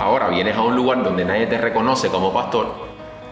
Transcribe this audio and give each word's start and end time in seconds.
Ahora 0.00 0.28
vienes 0.28 0.56
a 0.56 0.62
un 0.62 0.74
lugar 0.74 1.04
donde 1.04 1.26
nadie 1.26 1.46
te 1.46 1.58
reconoce 1.58 2.08
como 2.08 2.32
pastor, 2.32 2.72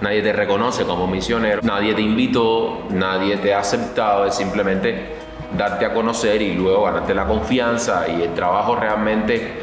nadie 0.02 0.20
te 0.20 0.34
reconoce 0.34 0.84
como 0.84 1.06
misionero, 1.06 1.62
nadie 1.62 1.94
te 1.94 2.02
invitó, 2.02 2.82
nadie 2.90 3.38
te 3.38 3.54
ha 3.54 3.60
aceptado, 3.60 4.26
es 4.26 4.34
simplemente 4.34 5.16
darte 5.56 5.86
a 5.86 5.94
conocer 5.94 6.42
y 6.42 6.52
luego 6.52 6.82
ganarte 6.82 7.14
la 7.14 7.26
confianza 7.26 8.06
y 8.06 8.20
el 8.20 8.34
trabajo 8.34 8.76
realmente 8.76 9.62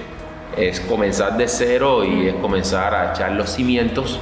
es 0.58 0.80
comenzar 0.80 1.38
de 1.38 1.48
cero 1.48 2.04
y 2.04 2.30
es 2.30 2.36
comenzar 2.38 2.96
a 2.96 3.12
echar 3.12 3.34
los 3.34 3.52
cimientos. 3.52 4.20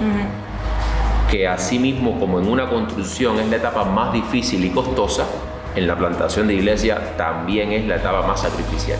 que 1.31 1.47
así 1.47 1.79
mismo 1.79 2.19
como 2.19 2.37
en 2.39 2.49
una 2.49 2.69
construcción 2.69 3.39
es 3.39 3.47
la 3.47 3.55
etapa 3.55 3.85
más 3.85 4.11
difícil 4.11 4.63
y 4.65 4.69
costosa, 4.71 5.25
en 5.73 5.87
la 5.87 5.95
plantación 5.95 6.47
de 6.47 6.55
iglesia 6.55 7.15
también 7.15 7.71
es 7.71 7.87
la 7.87 7.95
etapa 7.95 8.27
más 8.27 8.41
sacrificial. 8.41 8.99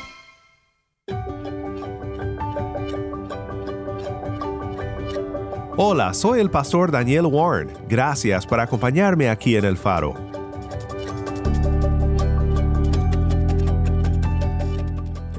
Hola, 5.83 6.13
soy 6.13 6.39
el 6.39 6.51
pastor 6.51 6.91
Daniel 6.91 7.25
Warren. 7.25 7.71
Gracias 7.89 8.45
por 8.45 8.59
acompañarme 8.59 9.29
aquí 9.29 9.55
en 9.55 9.65
El 9.65 9.77
Faro. 9.77 10.13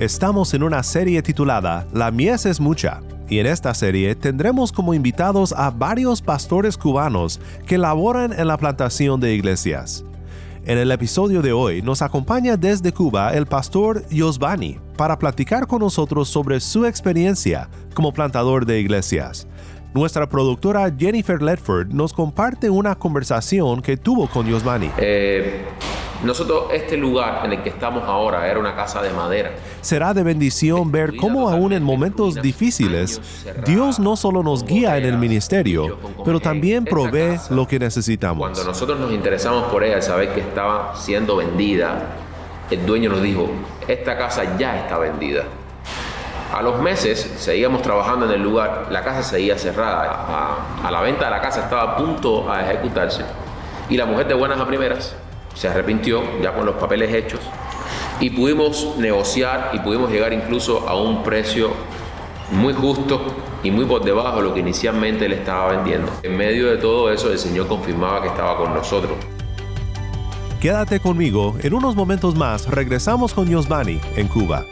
Estamos 0.00 0.52
en 0.52 0.64
una 0.64 0.82
serie 0.82 1.22
titulada 1.22 1.86
La 1.92 2.10
mies 2.10 2.44
es 2.46 2.58
mucha, 2.58 3.02
y 3.28 3.38
en 3.38 3.46
esta 3.46 3.72
serie 3.72 4.16
tendremos 4.16 4.72
como 4.72 4.94
invitados 4.94 5.52
a 5.52 5.70
varios 5.70 6.20
pastores 6.20 6.76
cubanos 6.76 7.40
que 7.64 7.78
laboran 7.78 8.32
en 8.32 8.48
la 8.48 8.58
plantación 8.58 9.20
de 9.20 9.34
iglesias. 9.36 10.04
En 10.64 10.76
el 10.76 10.90
episodio 10.90 11.40
de 11.42 11.52
hoy 11.52 11.82
nos 11.82 12.02
acompaña 12.02 12.56
desde 12.56 12.92
Cuba 12.92 13.32
el 13.32 13.46
pastor 13.46 14.08
Yosvani 14.08 14.80
para 14.96 15.20
platicar 15.20 15.68
con 15.68 15.78
nosotros 15.78 16.28
sobre 16.28 16.58
su 16.58 16.84
experiencia 16.84 17.68
como 17.94 18.12
plantador 18.12 18.66
de 18.66 18.80
iglesias. 18.80 19.46
Nuestra 19.94 20.26
productora 20.26 20.90
Jennifer 20.96 21.42
Ledford 21.42 21.88
nos 21.88 22.14
comparte 22.14 22.70
una 22.70 22.94
conversación 22.94 23.82
que 23.82 23.98
tuvo 23.98 24.26
con 24.26 24.46
Yosvani. 24.46 24.90
Eh, 24.96 25.66
nosotros, 26.24 26.68
este 26.72 26.96
lugar 26.96 27.44
en 27.44 27.52
el 27.52 27.62
que 27.62 27.68
estamos 27.68 28.04
ahora 28.04 28.48
era 28.48 28.58
una 28.58 28.74
casa 28.74 29.02
de 29.02 29.10
madera. 29.12 29.50
Será 29.82 30.14
de 30.14 30.22
bendición 30.22 30.90
ver 30.90 31.14
cómo 31.16 31.46
aún 31.50 31.74
en 31.74 31.82
momentos 31.82 32.40
difíciles, 32.40 33.20
Dios 33.66 33.98
no 33.98 34.16
solo 34.16 34.42
nos 34.42 34.64
guía 34.64 34.96
en 34.96 35.04
el 35.04 35.18
ministerio, 35.18 35.98
pero 36.24 36.40
también 36.40 36.86
provee 36.86 37.38
lo 37.50 37.68
que 37.68 37.78
necesitamos. 37.78 38.38
Cuando 38.38 38.64
nosotros 38.64 38.98
nos 38.98 39.12
interesamos 39.12 39.64
por 39.64 39.84
ella, 39.84 39.96
al 39.96 40.02
saber 40.02 40.32
que 40.32 40.40
estaba 40.40 40.96
siendo 40.96 41.36
vendida, 41.36 42.16
el 42.70 42.86
dueño 42.86 43.10
nos 43.10 43.20
dijo, 43.20 43.50
esta 43.86 44.16
casa 44.16 44.56
ya 44.56 44.78
está 44.78 44.96
vendida. 44.96 45.44
A 46.52 46.60
los 46.60 46.78
meses 46.82 47.32
seguíamos 47.38 47.80
trabajando 47.80 48.26
en 48.26 48.32
el 48.32 48.42
lugar, 48.42 48.88
la 48.90 49.02
casa 49.02 49.22
seguía 49.22 49.56
cerrada, 49.56 50.58
a, 50.84 50.90
la 50.90 51.00
venta 51.00 51.24
de 51.24 51.30
la 51.30 51.40
casa 51.40 51.62
estaba 51.62 51.92
a 51.92 51.96
punto 51.96 52.50
a 52.52 52.60
ejecutarse 52.60 53.24
y 53.88 53.96
la 53.96 54.04
mujer 54.04 54.28
de 54.28 54.34
buenas 54.34 54.60
a 54.60 54.66
primeras 54.66 55.16
se 55.54 55.68
arrepintió 55.68 56.22
ya 56.42 56.52
con 56.52 56.66
los 56.66 56.74
papeles 56.74 57.14
hechos 57.14 57.40
y 58.20 58.28
pudimos 58.28 58.96
negociar 58.98 59.70
y 59.72 59.78
pudimos 59.78 60.10
llegar 60.10 60.34
incluso 60.34 60.86
a 60.86 60.94
un 60.94 61.22
precio 61.22 61.70
muy 62.50 62.74
justo 62.74 63.22
y 63.62 63.70
muy 63.70 63.86
por 63.86 64.04
debajo 64.04 64.36
de 64.36 64.42
lo 64.42 64.52
que 64.52 64.60
inicialmente 64.60 65.30
le 65.30 65.36
estaba 65.36 65.68
vendiendo. 65.68 66.12
En 66.22 66.36
medio 66.36 66.68
de 66.68 66.76
todo 66.76 67.10
eso 67.10 67.32
el 67.32 67.38
Señor 67.38 67.66
confirmaba 67.66 68.20
que 68.20 68.28
estaba 68.28 68.58
con 68.58 68.74
nosotros. 68.74 69.16
Quédate 70.60 71.00
conmigo, 71.00 71.56
en 71.62 71.72
unos 71.72 71.96
momentos 71.96 72.36
más 72.36 72.68
regresamos 72.68 73.32
con 73.32 73.48
Yosvani 73.48 74.02
en 74.16 74.28
Cuba. 74.28 74.66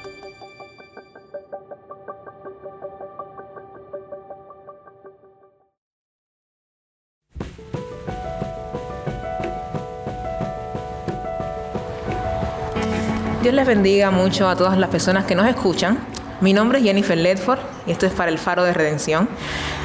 Dios 13.50 13.56
les 13.56 13.66
bendiga 13.66 14.12
mucho 14.12 14.48
a 14.48 14.54
todas 14.54 14.78
las 14.78 14.90
personas 14.90 15.24
que 15.24 15.34
nos 15.34 15.44
escuchan. 15.48 15.98
Mi 16.40 16.52
nombre 16.52 16.78
es 16.78 16.84
Jennifer 16.84 17.18
Ledford 17.18 17.58
y 17.84 17.90
esto 17.90 18.06
es 18.06 18.12
para 18.12 18.30
el 18.30 18.38
Faro 18.38 18.62
de 18.62 18.72
Redención. 18.72 19.28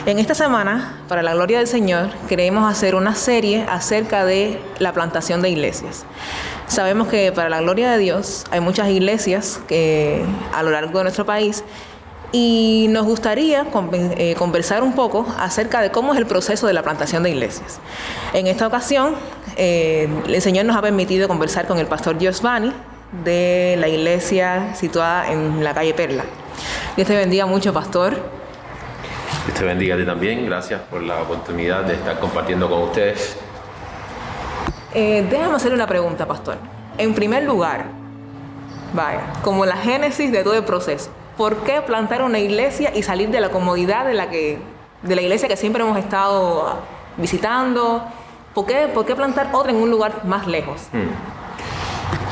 En 0.05 0.19
esta 0.19 0.35
semana, 0.35 0.99
para 1.07 1.23
la 1.23 1.33
gloria 1.33 1.57
del 1.57 1.65
Señor, 1.65 2.11
queremos 2.29 2.71
hacer 2.71 2.93
una 2.93 3.15
serie 3.15 3.65
acerca 3.67 4.23
de 4.23 4.61
la 4.77 4.93
plantación 4.93 5.41
de 5.41 5.49
iglesias. 5.49 6.05
Sabemos 6.67 7.07
que 7.07 7.31
para 7.31 7.49
la 7.49 7.59
gloria 7.59 7.89
de 7.89 7.97
Dios 7.97 8.43
hay 8.51 8.59
muchas 8.59 8.87
iglesias 8.89 9.59
que, 9.67 10.23
a 10.53 10.61
lo 10.61 10.69
largo 10.69 10.99
de 10.99 11.05
nuestro 11.05 11.25
país 11.25 11.63
y 12.31 12.85
nos 12.91 13.07
gustaría 13.07 13.65
eh, 13.93 14.35
conversar 14.37 14.83
un 14.83 14.93
poco 14.93 15.25
acerca 15.39 15.81
de 15.81 15.89
cómo 15.89 16.13
es 16.13 16.19
el 16.19 16.27
proceso 16.27 16.67
de 16.67 16.73
la 16.73 16.83
plantación 16.83 17.23
de 17.23 17.31
iglesias. 17.31 17.79
En 18.33 18.45
esta 18.45 18.67
ocasión, 18.67 19.15
eh, 19.57 20.07
el 20.27 20.41
Señor 20.43 20.65
nos 20.65 20.75
ha 20.75 20.83
permitido 20.83 21.27
conversar 21.27 21.65
con 21.65 21.79
el 21.79 21.87
pastor 21.87 22.19
Giovanni 22.19 22.71
de 23.11 23.75
la 23.79 23.87
iglesia 23.87 24.75
situada 24.75 25.31
en 25.31 25.63
la 25.63 25.73
calle 25.73 25.93
Perla. 25.93 26.23
Dios 26.95 27.07
te 27.07 27.15
bendiga 27.15 27.45
mucho, 27.45 27.73
pastor. 27.73 28.13
Dios 29.45 29.57
te 29.57 29.65
bendiga 29.65 29.95
a 29.95 29.97
ti 29.97 30.05
también. 30.05 30.45
Gracias 30.45 30.81
por 30.81 31.01
la 31.01 31.21
oportunidad 31.21 31.83
de 31.83 31.93
estar 31.93 32.19
compartiendo 32.19 32.69
con 32.69 32.83
ustedes. 32.83 33.37
Eh, 34.93 35.25
déjame 35.29 35.55
hacerle 35.55 35.75
una 35.75 35.87
pregunta, 35.87 36.25
pastor. 36.25 36.57
En 36.97 37.13
primer 37.13 37.43
lugar, 37.43 37.85
vaya, 38.93 39.33
como 39.43 39.65
la 39.65 39.75
génesis 39.75 40.31
de 40.31 40.43
todo 40.43 40.55
el 40.55 40.63
proceso, 40.63 41.09
¿por 41.35 41.57
qué 41.63 41.81
plantar 41.81 42.21
una 42.21 42.39
iglesia 42.39 42.95
y 42.95 43.03
salir 43.03 43.29
de 43.29 43.41
la 43.41 43.49
comodidad 43.49 44.05
de 44.05 44.13
la 44.13 44.29
que, 44.29 44.57
de 45.01 45.15
la 45.15 45.21
iglesia 45.21 45.49
que 45.49 45.57
siempre 45.57 45.83
hemos 45.83 45.97
estado 45.97 46.79
visitando? 47.17 48.05
¿Por 48.53 48.65
qué, 48.65 48.87
por 48.93 49.05
qué 49.05 49.15
plantar 49.15 49.49
otra 49.51 49.71
en 49.71 49.77
un 49.77 49.91
lugar 49.91 50.23
más 50.23 50.47
lejos? 50.47 50.83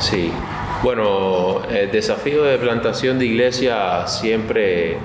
Sí. 0.00 0.32
Bueno, 0.82 1.62
el 1.70 1.90
desafío 1.90 2.44
de 2.44 2.58
plantación 2.58 3.18
de 3.18 3.24
iglesia 3.26 4.06
siempre 4.06 4.98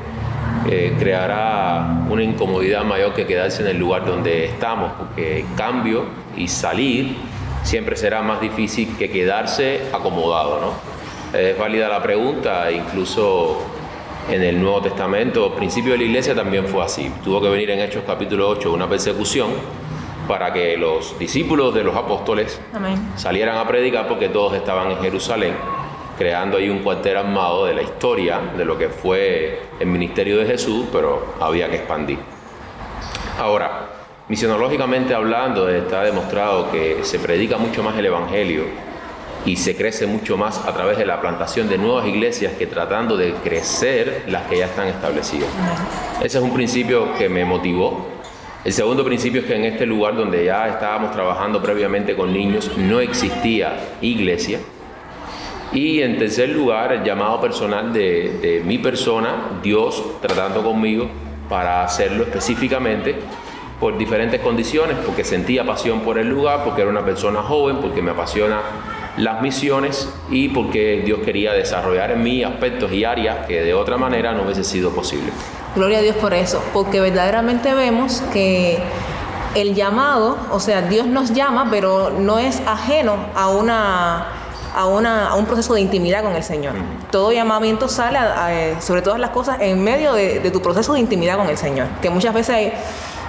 eh, 0.69 0.93
creará 0.99 2.03
una 2.09 2.21
incomodidad 2.21 2.83
mayor 2.83 3.13
que 3.13 3.25
quedarse 3.25 3.61
en 3.61 3.69
el 3.69 3.77
lugar 3.77 4.05
donde 4.05 4.45
estamos, 4.45 4.91
porque 4.97 5.39
el 5.39 5.45
cambio 5.55 6.05
y 6.35 6.47
salir 6.49 7.15
siempre 7.63 7.95
será 7.95 8.21
más 8.21 8.41
difícil 8.41 8.97
que 8.97 9.09
quedarse 9.09 9.83
acomodado, 9.93 10.59
¿no? 10.59 11.37
Es 11.39 11.57
válida 11.57 11.87
la 11.87 12.03
pregunta, 12.03 12.69
incluso 12.71 13.61
en 14.29 14.43
el 14.43 14.61
Nuevo 14.61 14.81
Testamento, 14.81 15.45
al 15.45 15.53
principio 15.53 15.93
de 15.93 15.99
la 15.99 16.03
iglesia 16.03 16.35
también 16.35 16.65
fue 16.65 16.83
así. 16.83 17.09
Tuvo 17.23 17.41
que 17.41 17.49
venir 17.49 17.69
en 17.71 17.79
Hechos 17.79 18.03
capítulo 18.05 18.49
8 18.49 18.73
una 18.73 18.87
persecución 18.89 19.49
para 20.29 20.53
que 20.53 20.77
los 20.77 21.17
discípulos 21.17 21.73
de 21.73 21.83
los 21.83 21.95
apóstoles 21.95 22.61
Amén. 22.71 23.13
salieran 23.15 23.57
a 23.57 23.67
predicar 23.67 24.07
porque 24.07 24.29
todos 24.29 24.53
estaban 24.53 24.91
en 24.91 24.99
Jerusalén, 24.99 25.55
creando 26.19 26.57
ahí 26.57 26.69
un 26.69 26.83
cuartel 26.83 27.17
armado 27.17 27.65
de 27.65 27.73
la 27.73 27.81
historia 27.81 28.39
de 28.55 28.63
lo 28.63 28.77
que 28.77 28.89
fue 28.89 29.59
el 29.79 29.87
ministerio 29.87 30.37
de 30.37 30.45
Jesús, 30.45 30.85
pero 30.91 31.33
había 31.39 31.67
que 31.67 31.77
expandir. 31.77 32.19
Ahora, 33.39 33.87
misionológicamente 34.27 35.15
hablando, 35.15 35.67
está 35.67 36.03
demostrado 36.03 36.69
que 36.71 36.99
se 37.01 37.17
predica 37.17 37.57
mucho 37.57 37.81
más 37.81 37.97
el 37.97 38.05
Evangelio 38.05 38.65
y 39.47 39.55
se 39.55 39.75
crece 39.75 40.05
mucho 40.05 40.37
más 40.37 40.59
a 40.59 40.71
través 40.75 40.99
de 40.99 41.07
la 41.07 41.19
plantación 41.19 41.67
de 41.67 41.79
nuevas 41.79 42.05
iglesias 42.05 42.53
que 42.53 42.67
tratando 42.67 43.17
de 43.17 43.33
crecer 43.33 44.25
las 44.27 44.43
que 44.43 44.59
ya 44.59 44.65
están 44.65 44.89
establecidas. 44.89 45.49
Ese 46.21 46.37
es 46.37 46.43
un 46.43 46.53
principio 46.53 47.15
que 47.17 47.29
me 47.29 47.45
motivó. 47.45 48.18
El 48.65 48.73
segundo 48.73 49.05
principio 49.05 49.39
es 49.39 49.47
que 49.47 49.55
en 49.55 49.63
este 49.63 49.85
lugar 49.85 50.17
donde 50.17 50.43
ya 50.43 50.67
estábamos 50.67 51.11
trabajando 51.11 51.61
previamente 51.63 52.13
con 52.13 52.33
niños 52.33 52.69
no 52.77 52.99
existía 52.99 53.79
iglesia. 54.01 54.59
Y 55.71 56.01
en 56.01 56.17
tercer 56.17 56.49
lugar, 56.49 56.91
el 56.91 57.03
llamado 57.03 57.39
personal 57.39 57.93
de, 57.93 58.61
mi 58.65 58.77
persona, 58.77 59.59
Dios 59.63 60.03
tratando 60.21 60.61
conmigo 60.61 61.09
para 61.47 61.83
hacerlo 61.83 62.23
específicamente 62.23 63.15
por 63.79 63.97
diferentes 63.97 64.41
condiciones, 64.41 64.97
porque 65.05 65.23
sentía 65.23 65.63
pasión 65.63 66.01
por 66.01 66.19
el 66.19 66.27
lugar, 66.27 66.65
porque 66.65 66.81
era 66.81 66.89
una 66.89 67.05
persona 67.05 67.41
joven, 67.41 67.77
porque 67.77 68.01
me 68.01 68.11
apasiona 68.11 68.59
las 69.15 69.41
misiones 69.41 70.13
y 70.29 70.49
porque 70.49 71.01
Dios 71.05 71.19
quería 71.23 71.53
desarrollar 71.53 72.11
en 72.11 72.23
mí 72.23 72.43
aspectos 72.43 72.91
y 72.91 73.05
áreas 73.05 73.45
que 73.45 73.61
de 73.61 73.73
otra 73.73 73.97
manera 73.97 74.33
no 74.33 74.43
hubiese 74.43 74.65
sido 74.65 74.91
posible. 74.91 75.31
Gloria 75.75 75.99
a 75.99 76.01
Dios 76.01 76.15
por 76.17 76.33
eso, 76.33 76.61
porque 76.73 76.99
verdaderamente 76.99 77.73
vemos 77.73 78.21
que 78.33 78.79
el 79.55 79.75
llamado, 79.75 80.37
o 80.51 80.59
sea, 80.59 80.81
Dios 80.81 81.05
nos 81.07 81.33
llama, 81.33 81.67
pero 81.69 82.09
no 82.11 82.39
es 82.39 82.61
ajeno 82.65 83.15
a 83.35 83.49
una 83.49 84.27
a, 84.75 84.85
una, 84.85 85.29
a 85.29 85.35
un 85.35 85.45
proceso 85.45 85.73
de 85.73 85.81
intimidad 85.81 86.21
con 86.23 86.35
el 86.35 86.43
Señor. 86.43 86.73
Todo 87.11 87.31
llamamiento 87.31 87.87
sale, 87.89 88.19
a- 88.19 88.45
a- 88.75 88.81
sobre 88.81 89.01
todas 89.01 89.19
las 89.19 89.31
cosas, 89.31 89.57
en 89.61 89.83
medio 89.83 90.13
de, 90.13 90.39
de 90.39 90.51
tu 90.51 90.61
proceso 90.61 90.93
de 90.93 90.99
intimidad 90.99 91.37
con 91.37 91.49
el 91.49 91.57
Señor. 91.57 91.87
Que 92.03 92.11
muchas 92.11 92.33
veces 92.35 92.55
hay- 92.55 92.73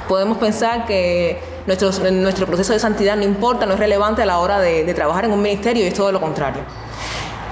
podemos 0.07 0.37
pensar 0.37 0.85
que 0.85 1.41
nuestro, 1.67 1.91
nuestro 2.11 2.47
proceso 2.47 2.75
de 2.75 2.79
santidad 2.79 3.17
no 3.17 3.23
importa, 3.25 3.65
no 3.65 3.73
es 3.73 3.79
relevante 3.79 4.21
a 4.23 4.27
la 4.27 4.39
hora 4.39 4.61
de, 4.61 4.85
de 4.85 4.93
trabajar 4.95 5.25
en 5.25 5.33
un 5.33 5.41
ministerio 5.41 5.83
y 5.83 5.87
es 5.89 5.95
todo 5.95 6.13
lo 6.13 6.21
contrario. 6.21 6.63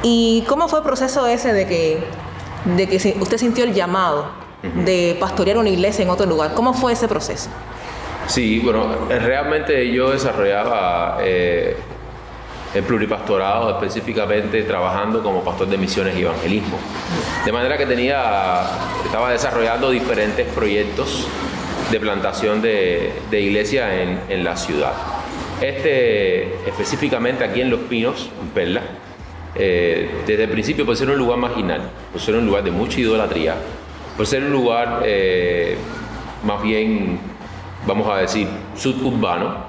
¿Y 0.02 0.44
cómo 0.46 0.68
fue 0.68 0.80
el 0.80 0.84
proceso 0.84 1.26
ese 1.26 1.54
de 1.54 1.66
que, 1.66 2.04
de 2.76 2.86
que 2.88 3.16
usted 3.20 3.38
sintió 3.38 3.64
el 3.64 3.72
llamado 3.72 4.26
de 4.62 5.16
pastorear 5.20 5.58
una 5.58 5.68
iglesia 5.68 6.02
en 6.02 6.10
otro 6.10 6.26
lugar? 6.26 6.54
¿Cómo 6.54 6.74
fue 6.74 6.92
ese 6.92 7.08
proceso? 7.08 7.48
Sí, 8.26 8.60
bueno, 8.60 9.08
eh, 9.08 9.18
realmente 9.18 9.90
yo 9.90 10.10
desarrollaba 10.10 11.18
eh, 11.22 11.76
el 12.74 12.82
pluripastorado 12.82 13.70
específicamente 13.70 14.62
trabajando 14.64 15.22
como 15.22 15.42
pastor 15.42 15.68
de 15.68 15.78
misiones 15.78 16.16
y 16.16 16.22
evangelismo. 16.22 16.76
De 17.44 17.52
manera 17.52 17.78
que 17.78 17.86
tenía, 17.86 18.62
estaba 19.04 19.30
desarrollando 19.30 19.90
diferentes 19.90 20.46
proyectos 20.48 21.26
de 21.90 22.00
plantación 22.00 22.60
de, 22.60 23.12
de 23.30 23.40
iglesia 23.40 24.02
en, 24.02 24.20
en 24.28 24.44
la 24.44 24.56
ciudad. 24.56 24.92
Este 25.62 26.54
específicamente 26.68 27.44
aquí 27.44 27.62
en 27.62 27.70
Los 27.70 27.80
Pinos, 27.80 28.30
en 28.42 28.48
Perla, 28.48 28.82
eh, 29.54 30.10
desde 30.26 30.44
el 30.44 30.50
principio 30.50 30.84
por 30.84 30.96
ser 30.96 31.08
un 31.08 31.16
lugar 31.16 31.38
marginal, 31.38 31.80
por 32.12 32.20
ser 32.20 32.36
un 32.36 32.44
lugar 32.46 32.62
de 32.62 32.70
mucha 32.70 33.00
idolatría, 33.00 33.56
por 34.18 34.26
ser 34.26 34.42
un 34.42 34.50
lugar 34.50 35.02
eh, 35.04 35.78
más 36.42 36.60
bien, 36.60 37.20
vamos 37.86 38.08
a 38.08 38.16
decir, 38.16 38.48
suburbano, 38.76 39.66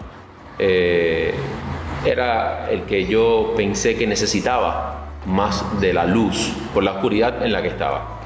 eh, 0.58 1.36
era 2.04 2.68
el 2.72 2.82
que 2.82 3.06
yo 3.06 3.54
pensé 3.56 3.96
que 3.96 4.08
necesitaba 4.08 5.12
más 5.28 5.80
de 5.80 5.94
la 5.94 6.06
luz 6.06 6.52
por 6.74 6.84
la 6.84 6.94
oscuridad 6.94 7.46
en 7.46 7.52
la 7.52 7.62
que 7.62 7.68
estaba. 7.68 8.22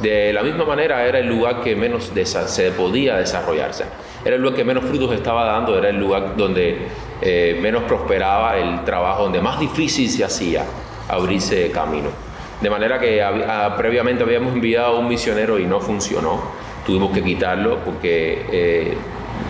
De 0.00 0.32
la 0.32 0.42
misma 0.42 0.64
manera 0.64 1.04
era 1.06 1.18
el 1.18 1.26
lugar 1.26 1.60
que 1.60 1.76
menos 1.76 2.10
se 2.14 2.70
podía 2.70 3.16
desarrollarse. 3.16 3.84
Era 4.24 4.36
el 4.36 4.42
lugar 4.42 4.56
que 4.56 4.64
menos 4.64 4.84
frutos 4.84 5.12
estaba 5.12 5.44
dando, 5.44 5.76
era 5.76 5.90
el 5.90 6.00
lugar 6.00 6.38
donde 6.38 6.88
eh, 7.20 7.58
menos 7.60 7.82
prosperaba 7.82 8.56
el 8.56 8.82
trabajo, 8.84 9.24
donde 9.24 9.42
más 9.42 9.60
difícil 9.60 10.08
se 10.08 10.24
hacía 10.24 10.64
abrirse 11.06 11.70
camino. 11.70 12.25
De 12.60 12.70
manera 12.70 12.98
que 12.98 13.22
ah, 13.22 13.74
previamente 13.76 14.22
habíamos 14.22 14.54
enviado 14.54 14.96
a 14.96 14.98
un 14.98 15.08
misionero 15.08 15.58
y 15.58 15.66
no 15.66 15.80
funcionó. 15.80 16.40
Tuvimos 16.86 17.12
que 17.12 17.22
quitarlo 17.22 17.78
porque 17.84 18.46
eh, 18.50 18.96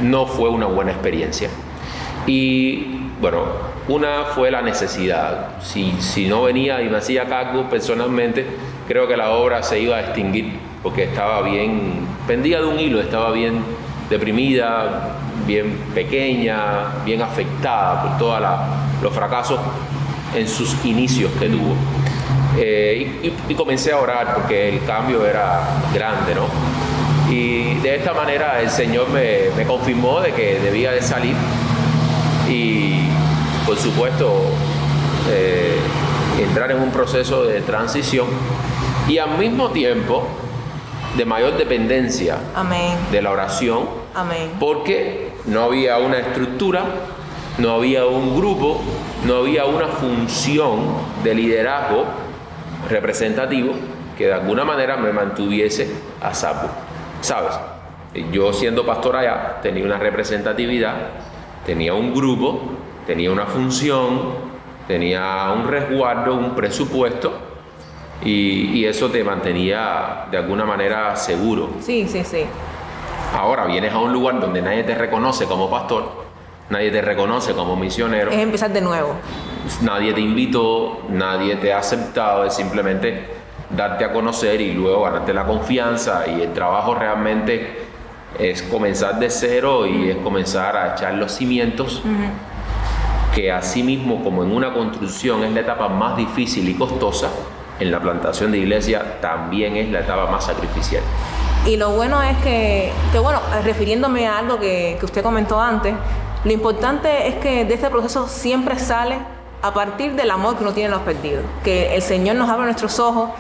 no 0.02 0.26
fue 0.26 0.48
una 0.48 0.66
buena 0.66 0.92
experiencia. 0.92 1.48
Y 2.26 3.10
bueno, 3.20 3.44
una 3.88 4.24
fue 4.24 4.50
la 4.50 4.62
necesidad. 4.62 5.60
Si, 5.60 5.92
si 6.00 6.26
no 6.26 6.42
venía 6.42 6.82
y 6.82 6.88
me 6.88 6.96
hacía 6.96 7.26
cargo 7.26 7.68
personalmente, 7.70 8.44
creo 8.88 9.06
que 9.06 9.16
la 9.16 9.30
obra 9.30 9.62
se 9.62 9.78
iba 9.78 9.96
a 9.96 10.00
extinguir 10.00 10.58
porque 10.82 11.04
estaba 11.04 11.42
bien, 11.42 12.06
pendía 12.26 12.60
de 12.60 12.66
un 12.66 12.78
hilo, 12.78 13.00
estaba 13.00 13.32
bien 13.32 13.60
deprimida, 14.08 15.16
bien 15.46 15.76
pequeña, 15.94 17.02
bien 17.04 17.22
afectada 17.22 18.02
por 18.02 18.18
todos 18.18 18.42
los 19.02 19.12
fracasos 19.12 19.58
en 20.34 20.46
sus 20.46 20.84
inicios 20.84 21.30
que 21.40 21.48
tuvo. 21.48 21.74
Eh, 22.58 23.12
y, 23.22 23.26
y- 23.28 23.34
y 23.50 23.54
comencé 23.54 23.92
a 23.92 23.98
orar 23.98 24.34
porque 24.34 24.68
el 24.70 24.84
cambio 24.84 25.26
era 25.26 25.60
grande, 25.92 26.34
¿no? 26.34 26.46
Y 27.30 27.74
de 27.80 27.96
esta 27.96 28.14
manera 28.14 28.60
el 28.62 28.70
Señor 28.70 29.08
me, 29.10 29.50
me 29.56 29.64
confirmó 29.66 30.20
de 30.20 30.32
que 30.32 30.58
debía 30.60 30.92
de 30.92 31.02
salir 31.02 31.34
y 32.48 33.00
por 33.66 33.76
supuesto 33.76 34.32
eh, 35.30 35.76
entrar 36.40 36.70
en 36.70 36.80
un 36.80 36.90
proceso 36.90 37.44
de 37.44 37.60
transición 37.62 38.26
y 39.08 39.18
al 39.18 39.36
mismo 39.38 39.70
tiempo 39.70 40.26
de 41.16 41.24
mayor 41.24 41.56
dependencia 41.56 42.38
Amén, 42.54 42.92
de 43.10 43.22
la 43.22 43.30
oración 43.32 43.86
amén. 44.14 44.50
porque 44.60 45.32
no 45.46 45.62
había 45.64 45.98
una 45.98 46.18
estructura, 46.18 46.84
no 47.58 47.72
había 47.72 48.06
un 48.06 48.36
grupo, 48.36 48.80
no 49.24 49.36
había 49.38 49.64
una 49.64 49.88
función 49.88 50.80
de 51.24 51.34
liderazgo 51.34 52.04
representativo 52.88 53.74
que 54.16 54.26
de 54.26 54.34
alguna 54.34 54.64
manera 54.64 54.96
me 54.96 55.12
mantuviese 55.12 55.90
a 56.22 56.32
salvo. 56.34 56.68
¿Sabes? 57.20 57.58
Yo 58.32 58.52
siendo 58.52 58.86
pastor 58.86 59.16
allá 59.16 59.58
tenía 59.62 59.84
una 59.84 59.98
representatividad, 59.98 60.94
tenía 61.66 61.92
un 61.94 62.14
grupo, 62.14 62.62
tenía 63.06 63.30
una 63.30 63.46
función, 63.46 64.34
tenía 64.88 65.52
un 65.54 65.68
resguardo, 65.68 66.34
un 66.34 66.54
presupuesto 66.54 67.32
y, 68.24 68.78
y 68.78 68.86
eso 68.86 69.10
te 69.10 69.22
mantenía 69.22 70.26
de 70.30 70.38
alguna 70.38 70.64
manera 70.64 71.14
seguro. 71.16 71.70
Sí, 71.80 72.08
sí, 72.08 72.24
sí. 72.24 72.46
Ahora 73.34 73.66
vienes 73.66 73.92
a 73.92 73.98
un 73.98 74.12
lugar 74.12 74.40
donde 74.40 74.62
nadie 74.62 74.84
te 74.84 74.94
reconoce 74.94 75.46
como 75.46 75.68
pastor, 75.68 76.25
nadie 76.70 76.90
te 76.90 77.00
reconoce 77.02 77.52
como 77.54 77.76
misionero, 77.76 78.30
Es 78.30 78.38
empezar 78.38 78.72
de 78.72 78.80
nuevo. 78.80 79.14
nadie 79.82 80.12
te 80.12 80.20
invitó, 80.20 81.02
nadie 81.08 81.56
te 81.56 81.72
ha 81.72 81.78
aceptado, 81.78 82.44
es 82.44 82.54
simplemente 82.54 83.28
darte 83.70 84.04
a 84.04 84.12
conocer 84.12 84.60
y 84.60 84.72
luego 84.72 85.02
ganarte 85.02 85.34
la 85.34 85.44
confianza 85.44 86.24
y 86.26 86.40
el 86.42 86.52
trabajo 86.52 86.94
realmente 86.94 87.84
es 88.38 88.62
comenzar 88.62 89.18
de 89.18 89.30
cero 89.30 89.86
y 89.86 90.10
es 90.10 90.16
comenzar 90.18 90.76
a 90.76 90.92
echar 90.94 91.14
los 91.14 91.32
cimientos 91.32 92.02
que 93.34 93.52
así 93.52 93.82
mismo 93.82 94.22
como 94.24 94.44
en 94.44 94.52
una 94.52 94.72
construcción 94.72 95.44
es 95.44 95.52
la 95.52 95.60
etapa 95.60 95.88
más 95.88 96.16
difícil 96.16 96.68
y 96.68 96.74
costosa, 96.74 97.28
en 97.78 97.90
la 97.90 98.00
plantación 98.00 98.50
de 98.50 98.58
iglesia 98.58 99.20
también 99.20 99.76
es 99.76 99.90
la 99.90 100.00
etapa 100.00 100.30
más 100.30 100.46
sacrificial. 100.46 101.02
Y 101.66 101.76
lo 101.76 101.90
bueno 101.90 102.22
es 102.22 102.36
que, 102.38 102.92
que 103.12 103.18
bueno, 103.18 103.40
refiriéndome 103.62 104.26
a 104.26 104.38
algo 104.38 104.58
que, 104.58 104.96
que 104.98 105.04
usted 105.04 105.22
comentó 105.22 105.60
antes, 105.60 105.94
lo 106.46 106.52
importante 106.52 107.26
es 107.28 107.34
que 107.36 107.64
de 107.64 107.74
este 107.74 107.90
proceso 107.90 108.28
siempre 108.28 108.78
sale 108.78 109.16
a 109.62 109.74
partir 109.74 110.12
del 110.14 110.30
amor 110.30 110.56
que 110.56 110.62
uno 110.62 110.72
tiene 110.72 110.86
en 110.86 110.92
los 110.92 111.00
perdidos. 111.02 111.44
Que 111.64 111.96
el 111.96 112.02
Señor 112.02 112.36
nos 112.36 112.48
abre 112.48 112.64
nuestros 112.66 113.00
ojos 113.00 113.30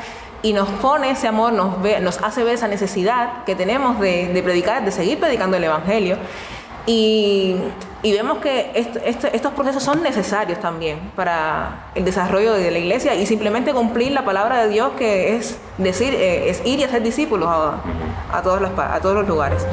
y 0.42 0.52
nos 0.52 0.68
pone 0.68 1.10
ese 1.12 1.28
amor, 1.28 1.52
nos, 1.52 2.18
hace 2.22 2.42
ver 2.42 2.54
esa 2.54 2.66
necesidad 2.68 3.44
que 3.44 3.54
tenemos 3.54 4.00
de, 4.00 4.40
predicar, 4.44 4.84
de 4.84 4.90
seguir 4.90 5.20
predicando 5.20 5.56
el 5.56 5.62
Evangelio. 5.64 6.16
Y, 6.88 7.56
vemos 8.02 8.38
que 8.38 8.70
est- 8.74 8.96
est- 9.04 9.24
estos 9.32 9.52
procesos 9.52 9.82
son 9.82 10.02
necesarios 10.02 10.58
también 10.60 10.98
para 11.16 11.86
el 11.94 12.04
desarrollo 12.04 12.52
de 12.54 12.70
la 12.70 12.78
iglesia 12.78 13.14
y 13.14 13.26
simplemente 13.26 13.72
cumplir 13.72 14.12
la 14.12 14.24
palabra 14.24 14.58
de 14.64 14.68
Dios 14.68 14.92
que 14.98 15.36
es 15.36 15.58
decir, 15.78 16.14
eh, 16.14 16.48
es 16.50 16.62
ir 16.64 16.78
y 16.80 16.84
hacer 16.84 17.02
discípulos 17.02 17.48
a 17.48 18.42
todos 18.42 18.60
los 19.14 19.28
lugares. 19.28 19.64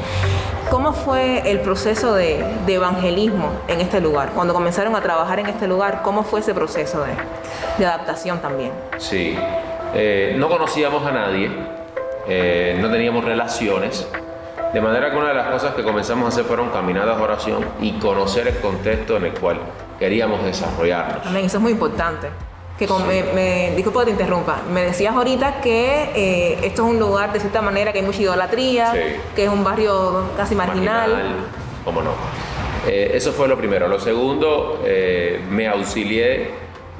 ¿Cómo 0.70 0.92
fue 0.92 1.48
el 1.50 1.60
proceso 1.60 2.14
de, 2.14 2.44
de 2.66 2.74
evangelismo 2.74 3.50
en 3.68 3.80
este 3.80 4.00
lugar? 4.00 4.30
Cuando 4.34 4.52
comenzaron 4.54 4.96
a 4.96 5.00
trabajar 5.00 5.38
en 5.38 5.46
este 5.46 5.68
lugar, 5.68 6.02
¿cómo 6.02 6.24
fue 6.24 6.40
ese 6.40 6.54
proceso 6.54 7.02
de, 7.04 7.12
de 7.78 7.86
adaptación 7.86 8.40
también? 8.40 8.72
Sí, 8.98 9.36
Eh, 9.96 10.34
no 10.36 10.48
conocíamos 10.48 11.06
a 11.06 11.12
nadie, 11.12 11.48
eh, 12.26 12.76
no 12.80 12.90
teníamos 12.90 13.24
relaciones, 13.24 14.08
de 14.72 14.80
manera 14.80 15.12
que 15.12 15.16
una 15.16 15.28
de 15.28 15.34
las 15.34 15.46
cosas 15.52 15.72
que 15.76 15.84
comenzamos 15.84 16.24
a 16.24 16.28
hacer 16.30 16.42
fueron 16.44 16.70
caminadas 16.70 17.16
de 17.16 17.22
oración 17.22 17.64
y 17.80 17.92
conocer 18.00 18.48
el 18.48 18.58
contexto 18.58 19.16
en 19.18 19.26
el 19.26 19.34
cual 19.34 19.58
queríamos 20.00 20.42
desarrollarnos. 20.42 21.24
Amén, 21.24 21.44
eso 21.44 21.58
es 21.58 21.62
muy 21.62 21.70
importante. 21.70 22.26
Que 22.78 22.86
con- 22.88 23.06
me, 23.06 23.22
me- 23.22 23.72
disculpa 23.76 24.00
que 24.00 24.06
te 24.06 24.10
interrumpa, 24.12 24.62
me 24.72 24.82
decías 24.82 25.14
ahorita 25.14 25.60
que 25.60 26.10
eh, 26.16 26.58
esto 26.64 26.84
es 26.84 26.90
un 26.92 26.98
lugar 26.98 27.32
de 27.32 27.38
cierta 27.38 27.62
manera 27.62 27.92
que 27.92 28.00
hay 28.00 28.04
mucha 28.04 28.20
idolatría, 28.22 28.90
Sí. 28.92 28.98
que 29.36 29.44
es 29.44 29.48
un 29.50 29.62
barrio 29.62 30.24
casi 30.36 30.56
marginal. 30.56 31.36
¿Cómo 31.84 32.02
no? 32.02 32.10
Eh, 32.88 33.12
eso 33.14 33.32
fue 33.32 33.46
lo 33.46 33.56
primero. 33.56 33.86
Lo 33.86 34.00
segundo, 34.00 34.82
eh, 34.84 35.40
me 35.50 35.68
auxilié 35.68 36.48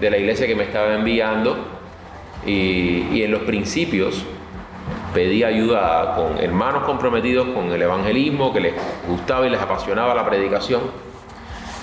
de 0.00 0.10
la 0.10 0.16
iglesia 0.16 0.46
que 0.46 0.54
me 0.54 0.62
estaba 0.64 0.94
enviando 0.94 1.56
y, 2.46 3.08
y 3.12 3.22
en 3.24 3.32
los 3.32 3.42
principios 3.42 4.24
pedí 5.12 5.42
ayuda 5.44 6.14
con 6.14 6.38
hermanos 6.38 6.84
comprometidos 6.84 7.48
con 7.48 7.72
el 7.72 7.82
evangelismo, 7.82 8.52
que 8.52 8.60
les 8.60 8.74
gustaba 9.08 9.46
y 9.46 9.50
les 9.50 9.60
apasionaba 9.60 10.14
la 10.14 10.24
predicación 10.24 10.82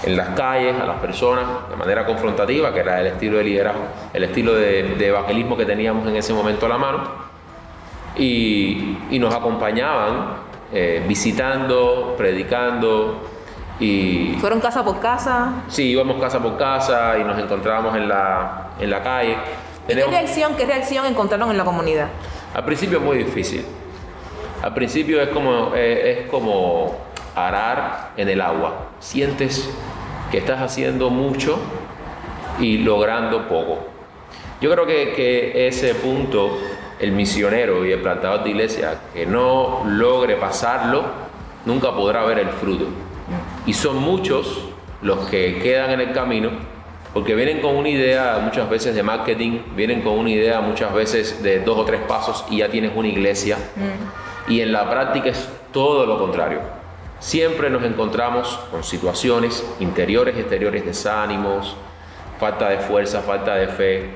en 0.04 0.18
las 0.18 0.30
calles, 0.30 0.76
a 0.80 0.86
las 0.86 0.98
personas, 0.98 1.70
de 1.70 1.76
manera 1.76 2.06
confrontativa, 2.06 2.74
que 2.74 2.80
era 2.80 3.02
el 3.02 3.08
estilo 3.08 3.38
de 3.38 3.44
liderazgo, 3.44 3.84
el 4.14 4.24
estilo 4.24 4.54
de, 4.54 4.96
de 4.96 5.08
evangelismo 5.08 5.56
que 5.56 5.66
teníamos 5.66 6.08
en 6.08 6.16
ese 6.16 6.34
momento 6.34 6.66
a 6.66 6.70
la 6.70 6.78
mano. 6.78 7.32
Y, 8.16 8.98
y 9.10 9.20
nos 9.20 9.34
acompañaban 9.34 10.34
eh, 10.74 11.04
visitando, 11.08 12.16
predicando 12.18 13.28
y... 13.80 14.36
¿Fueron 14.40 14.60
casa 14.60 14.84
por 14.84 15.00
casa? 15.00 15.64
Sí, 15.70 15.92
íbamos 15.92 16.20
casa 16.20 16.40
por 16.40 16.58
casa 16.58 17.18
y 17.18 17.24
nos 17.24 17.40
encontrábamos 17.40 17.96
en 17.96 18.08
la, 18.10 18.72
en 18.80 18.90
la 18.90 19.02
calle. 19.02 19.38
¿Y 19.88 19.94
qué 19.94 20.06
reacción, 20.06 20.56
qué 20.56 20.66
reacción 20.66 21.06
encontraron 21.06 21.52
en 21.52 21.58
la 21.58 21.64
comunidad? 21.64 22.10
Al 22.54 22.66
principio 22.66 22.98
es 22.98 23.04
muy 23.04 23.18
difícil. 23.18 23.66
Al 24.62 24.74
principio 24.74 25.22
es 25.22 25.30
como, 25.30 25.72
eh, 25.74 26.20
es 26.22 26.30
como 26.30 26.96
arar 27.34 28.12
en 28.18 28.30
el 28.30 28.42
agua. 28.42 28.90
Sientes 29.00 29.70
que 30.32 30.38
estás 30.38 30.62
haciendo 30.62 31.10
mucho 31.10 31.60
y 32.60 32.80
logrando 32.80 33.48
poco. 33.48 33.80
Yo 34.62 34.72
creo 34.72 34.86
que, 34.86 35.14
que 35.14 35.68
ese 35.68 35.96
punto, 35.96 36.58
el 37.00 37.12
misionero 37.12 37.86
y 37.86 37.92
el 37.92 38.00
plantador 38.00 38.44
de 38.44 38.52
iglesia 38.52 39.00
que 39.14 39.26
no 39.26 39.84
logre 39.86 40.36
pasarlo, 40.36 41.04
nunca 41.66 41.94
podrá 41.94 42.24
ver 42.24 42.40
el 42.40 42.50
fruto. 42.50 42.86
Y 43.66 43.74
son 43.74 43.98
muchos 43.98 44.66
los 45.02 45.30
que 45.30 45.60
quedan 45.60 45.92
en 45.92 46.02
el 46.02 46.14
camino 46.14 46.50
porque 47.14 47.36
vienen 47.36 47.60
con 47.60 47.76
una 47.76 47.90
idea 47.90 48.40
muchas 48.42 48.70
veces 48.70 48.96
de 48.96 49.04
marketing, 49.04 49.60
vienen 49.76 50.02
con 50.02 50.14
una 50.14 50.30
idea 50.30 50.62
muchas 50.62 50.94
veces 50.94 51.44
de 51.44 51.60
dos 51.60 51.78
o 51.78 51.84
tres 51.84 52.02
pasos 52.08 52.46
y 52.50 52.58
ya 52.58 52.70
tienes 52.70 52.92
una 52.96 53.08
iglesia. 53.10 53.58
Y 54.48 54.62
en 54.62 54.72
la 54.72 54.90
práctica 54.90 55.30
es 55.30 55.50
todo 55.74 56.06
lo 56.06 56.18
contrario. 56.18 56.81
Siempre 57.22 57.70
nos 57.70 57.84
encontramos 57.84 58.60
con 58.72 58.84
situaciones 58.84 59.64
interiores 59.80 60.36
y 60.36 60.40
exteriores, 60.40 60.84
desánimos, 60.84 61.78
falta 62.40 62.68
de 62.70 62.80
fuerza, 62.80 63.22
falta 63.22 63.54
de 63.54 63.68
fe, 63.68 64.10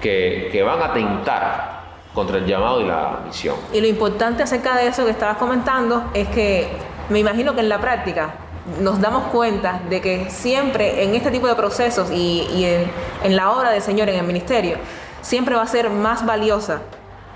que, 0.00 0.48
que 0.52 0.62
van 0.62 0.80
a 0.80 0.92
tentar 0.92 1.80
contra 2.14 2.38
el 2.38 2.46
llamado 2.46 2.80
y 2.82 2.86
la 2.86 3.18
misión. 3.26 3.56
Y 3.72 3.80
lo 3.80 3.88
importante 3.88 4.44
acerca 4.44 4.76
de 4.76 4.86
eso 4.86 5.04
que 5.04 5.10
estabas 5.10 5.38
comentando 5.38 6.04
es 6.14 6.28
que 6.28 6.68
me 7.08 7.18
imagino 7.18 7.54
que 7.54 7.62
en 7.62 7.68
la 7.68 7.80
práctica 7.80 8.34
nos 8.80 9.00
damos 9.00 9.24
cuenta 9.32 9.80
de 9.90 10.00
que 10.00 10.30
siempre 10.30 11.02
en 11.02 11.16
este 11.16 11.32
tipo 11.32 11.48
de 11.48 11.56
procesos 11.56 12.12
y, 12.12 12.46
y 12.54 12.64
en, 12.64 12.90
en, 13.24 13.34
la 13.34 13.50
obra 13.50 13.72
del 13.72 13.82
Señor, 13.82 14.08
en 14.08 14.20
el 14.20 14.24
ministerio, 14.24 14.76
siempre 15.20 15.56
va 15.56 15.62
a 15.62 15.66
ser 15.66 15.90
más 15.90 16.24
valiosa 16.24 16.82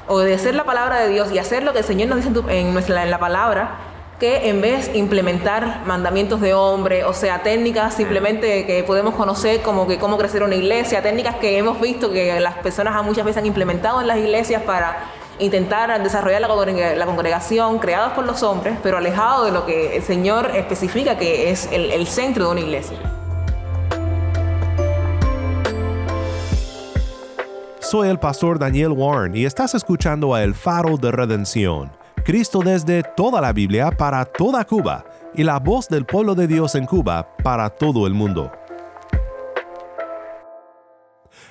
obedecer 0.07 0.55
la 0.55 0.63
palabra 0.63 1.01
de 1.01 1.09
Dios 1.09 1.33
y 1.33 1.39
hacer 1.39 1.65
lo 1.65 1.73
que 1.73 1.81
el 1.81 1.85
Señor 1.85 2.11
nos 2.11 2.19
dice 2.19 2.29
en, 2.29 2.35
tu, 2.35 2.49
en, 2.49 2.73
nuestra, 2.73 3.03
en 3.03 3.11
la 3.11 3.19
palabra 3.19 3.94
que 4.19 4.49
en 4.49 4.61
vez 4.61 4.91
implementar 4.95 5.83
mandamientos 5.87 6.41
de 6.41 6.55
hombre, 6.55 7.05
o 7.05 7.13
sea, 7.13 7.43
técnicas 7.43 7.95
simplemente 7.95 8.65
que 8.67 8.83
podemos 8.85 9.15
conocer 9.15 9.63
como 9.63 9.87
que 9.87 9.99
cómo 9.99 10.17
crecer 10.19 10.43
una 10.43 10.55
iglesia, 10.55 11.03
técnicas 11.03 11.37
que 11.37 11.59
hemos 11.59 11.81
visto 11.81 12.13
que 12.13 12.39
las 12.41 12.55
personas 12.55 13.03
muchas 13.05 13.25
veces 13.25 13.39
han 13.39 13.47
implementado 13.47 14.01
en 14.01 14.07
las 14.07 14.19
iglesias 14.19 14.63
para 14.63 15.11
intentar 15.39 16.03
desarrollar 16.03 16.41
la, 16.41 17.07
congregación 17.07 17.79
creadas 17.79 18.13
por 18.13 18.25
los 18.25 18.43
hombres, 18.43 18.79
pero 18.83 18.99
alejado 18.99 19.45
de 19.47 19.51
lo 19.51 19.67
que 19.67 19.97
el 19.97 20.03
Señor 20.03 20.53
especifica 20.55 21.19
que 21.19 21.51
es 21.51 21.69
el 21.73 22.07
centro 22.07 22.47
de 22.47 22.51
una 22.53 22.61
iglesia. 22.61 22.99
Soy 27.95 28.09
el 28.09 28.19
pastor 28.19 28.59
Daniel 28.59 28.91
Warren 28.91 29.37
y 29.37 29.45
estás 29.45 29.75
escuchando 29.75 30.35
a 30.35 30.43
El 30.43 30.55
Faro 30.55 30.97
de 30.97 31.13
Redención, 31.13 31.93
Cristo 32.25 32.61
desde 32.65 33.03
toda 33.03 33.39
la 33.43 33.53
Biblia 33.53 33.91
para 33.91 34.25
toda 34.25 34.65
Cuba 34.65 35.05
y 35.35 35.45
la 35.45 35.59
voz 35.59 35.89
del 35.89 36.07
pueblo 36.07 36.35
de 36.35 36.47
Dios 36.47 36.75
en 36.75 36.87
Cuba 36.87 37.29
para 37.43 37.69
todo 37.69 38.07
el 38.07 38.15
mundo. 38.15 38.51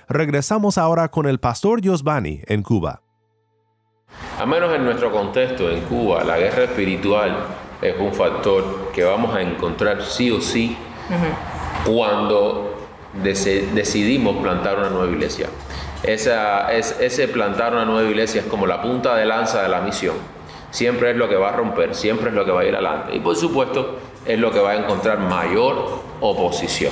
Regresamos 0.09 0.79
ahora 0.79 1.09
con 1.09 1.27
el 1.27 1.39
pastor 1.39 1.79
Giovanni 1.79 2.41
en 2.47 2.63
Cuba. 2.63 3.01
A 4.39 4.47
menos 4.47 4.73
en 4.73 4.83
nuestro 4.83 5.11
contexto 5.11 5.69
en 5.69 5.81
Cuba, 5.81 6.23
la 6.23 6.39
guerra 6.39 6.63
espiritual 6.63 7.35
es 7.79 7.95
un 7.99 8.11
factor 8.11 8.91
que 8.93 9.03
vamos 9.03 9.35
a 9.35 9.43
encontrar 9.43 10.01
sí 10.03 10.31
o 10.31 10.41
sí 10.41 10.75
uh 11.09 11.13
-huh. 11.13 11.93
cuando 11.93 12.77
decidimos 13.21 14.37
plantar 14.37 14.79
una 14.79 14.89
nueva 14.89 15.11
iglesia. 15.11 15.49
Esa, 16.01 16.73
es, 16.73 16.99
ese 16.99 17.27
plantar 17.27 17.73
una 17.73 17.85
nueva 17.85 18.09
iglesia 18.09 18.41
es 18.41 18.47
como 18.47 18.65
la 18.65 18.81
punta 18.81 19.15
de 19.15 19.25
lanza 19.25 19.61
de 19.61 19.69
la 19.69 19.81
misión. 19.81 20.15
Siempre 20.73 21.11
es 21.11 21.17
lo 21.17 21.29
que 21.29 21.35
va 21.35 21.49
a 21.49 21.51
romper, 21.51 21.93
siempre 21.93 22.29
es 22.29 22.33
lo 22.33 22.43
que 22.45 22.51
va 22.51 22.61
a 22.61 22.65
ir 22.65 22.73
adelante. 22.73 23.15
Y 23.15 23.19
por 23.19 23.35
supuesto 23.35 23.99
es 24.25 24.39
lo 24.39 24.49
que 24.49 24.57
va 24.59 24.71
a 24.71 24.75
encontrar 24.75 25.19
mayor 25.19 26.01
oposición. 26.19 26.91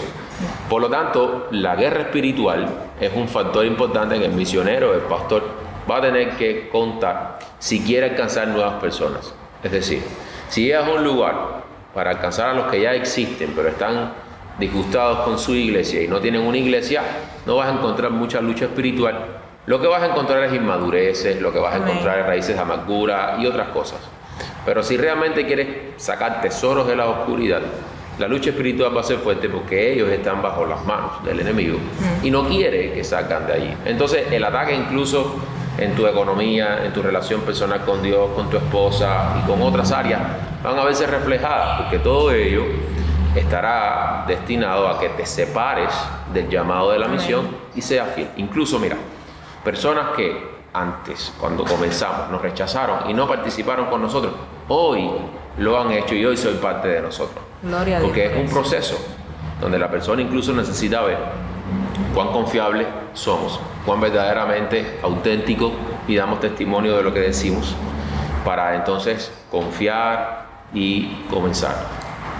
Por 0.70 0.84
lo 0.84 0.88
tanto, 0.88 1.48
la 1.50 1.76
guerra 1.76 2.02
espiritual 2.02 2.68
es 3.00 3.12
un 3.16 3.28
factor 3.28 3.66
importante 3.66 4.18
en 4.18 4.22
el 4.22 4.34
misionero, 4.34 4.94
el 4.94 5.02
pastor, 5.02 5.42
va 5.90 5.98
a 5.98 6.02
tener 6.02 6.38
que 6.38 6.70
contar 6.70 7.40
si 7.58 7.80
quiere 7.80 8.12
alcanzar 8.12 8.50
nuevas 8.50 8.80
personas. 8.80 9.34
Es 9.64 9.72
decir, 9.72 10.04
si 10.48 10.66
llegas 10.66 10.88
a 10.88 10.92
un 10.92 11.04
lugar 11.04 11.64
para 11.96 12.12
alcanzar 12.12 12.50
a 12.50 12.54
los 12.54 12.68
que 12.68 12.82
ya 12.82 12.94
existen, 12.94 13.54
pero 13.56 13.70
están 13.70 14.14
disgustados 14.60 15.22
con 15.22 15.40
su 15.40 15.56
iglesia 15.56 16.04
y 16.04 16.08
no 16.08 16.22
tienen 16.22 16.42
una 16.42 16.58
iglesia, 16.60 17.02
no 17.48 17.56
vas 17.56 17.68
a 17.68 17.74
encontrar 17.74 18.12
mucha 18.12 18.42
lucha 18.42 18.66
espiritual. 18.66 19.41
Lo 19.68 19.80
que 19.80 19.88
vas 19.88 20.02
a 20.02 20.08
encontrar 20.08 20.44
es 20.44 20.54
inmadureces, 20.54 21.40
lo 21.40 21.54
que 21.54 21.60
vas 21.60 21.76
a 21.76 21.78
encontrar 21.78 22.20
es 22.20 22.26
raíces 22.26 22.56
de 22.56 22.62
amargura 22.62 23.38
y 23.40 23.46
otras 23.46 23.68
cosas. 23.68 24.00
Pero 24.66 24.82
si 24.82 24.98
realmente 24.98 25.46
quieres 25.46 25.68
sacar 25.98 26.42
tesoros 26.42 26.88
de 26.88 26.96
la 26.96 27.08
oscuridad, 27.08 27.62
la 28.18 28.28
lucha 28.28 28.50
espiritual 28.50 28.96
va 28.96 29.02
a 29.02 29.04
ser 29.04 29.18
fuerte 29.18 29.50
porque 29.50 29.94
ellos 29.94 30.10
están 30.10 30.42
bajo 30.42 30.66
las 30.66 30.84
manos 30.84 31.24
del 31.24 31.40
enemigo 31.40 31.78
y 32.24 32.32
no 32.32 32.48
quiere 32.48 32.92
que 32.92 33.04
salgan 33.04 33.46
de 33.46 33.54
allí. 33.54 33.74
Entonces 33.86 34.32
el 34.32 34.44
ataque 34.44 34.74
incluso 34.74 35.36
en 35.78 35.96
tu 35.96 36.06
economía, 36.08 36.84
en 36.84 36.92
tu 36.92 37.02
relación 37.02 37.42
personal 37.42 37.82
con 37.86 38.02
Dios, 38.02 38.30
con 38.36 38.50
tu 38.50 38.58
esposa 38.58 39.42
y 39.42 39.48
con 39.48 39.62
otras 39.62 39.92
áreas, 39.92 40.22
van 40.64 40.78
a 40.78 40.84
verse 40.84 41.06
reflejadas 41.06 41.82
porque 41.82 42.00
todo 42.00 42.32
ello 42.32 42.64
estará 43.36 44.26
destinado 44.28 44.88
a 44.88 45.00
que 45.00 45.10
te 45.10 45.26
separes 45.26 45.94
del 46.34 46.50
llamado 46.50 46.92
de 46.92 47.00
la 47.00 47.08
misión 47.08 47.48
y 47.76 47.82
seas 47.82 48.10
fiel. 48.14 48.28
Incluso, 48.38 48.78
mira, 48.78 48.98
personas 49.64 50.16
que 50.16 50.62
antes, 50.74 51.34
cuando 51.40 51.66
comenzamos, 51.66 52.30
nos 52.30 52.42
rechazaron 52.42 53.10
y 53.10 53.14
no 53.14 53.28
participaron 53.28 53.88
con 53.88 54.02
nosotros, 54.02 54.34
hoy 54.68 55.10
lo 55.58 55.80
han 55.80 55.92
hecho 55.92 56.16
y 56.16 56.26
hoy 56.26 56.38
soy 56.38 56.56
parte 56.56 56.88
de 56.88 57.02
nosotros. 57.02 57.44
Gloria 57.62 58.00
Porque 58.02 58.26
a 58.26 58.30
Dios. 58.30 58.38
es 58.38 58.46
un 58.46 58.54
proceso 58.54 58.98
donde 59.60 59.78
la 59.78 59.92
persona 59.92 60.22
incluso 60.22 60.54
necesita 60.54 61.02
ver 61.02 61.18
cuán 62.14 62.30
confiables 62.30 62.88
somos, 63.14 63.60
cuán 63.86 64.00
verdaderamente 64.00 65.00
auténticos 65.04 65.74
y 66.08 66.16
damos 66.16 66.40
testimonio 66.40 66.98
de 66.98 67.04
lo 67.04 67.14
que 67.14 67.20
decimos 67.20 67.76
para 68.46 68.76
entonces 68.76 69.32
confiar 69.52 70.48
y 70.74 71.24
comenzar. 71.30 71.76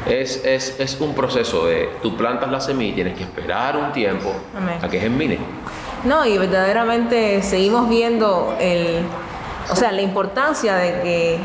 Es, 0.08 0.44
es, 0.44 0.80
es, 0.80 1.00
un 1.00 1.14
proceso 1.14 1.68
de 1.68 1.92
tú 2.02 2.18
plantas 2.18 2.50
la 2.50 2.60
semilla, 2.60 2.96
tienes 2.96 3.18
que 3.18 3.24
esperar 3.24 3.78
un 3.78 3.92
tiempo 3.92 4.34
Amén. 4.58 4.80
a 4.82 4.90
que 4.90 5.00
germine. 5.00 5.38
No, 6.04 6.26
y 6.26 6.38
verdaderamente 6.38 7.44
seguimos 7.44 7.88
viendo 7.88 8.56
el, 8.60 9.06
o 9.70 9.76
sea, 9.76 9.92
la 9.92 10.02
importancia 10.02 10.76
de 10.76 11.02
que 11.02 11.40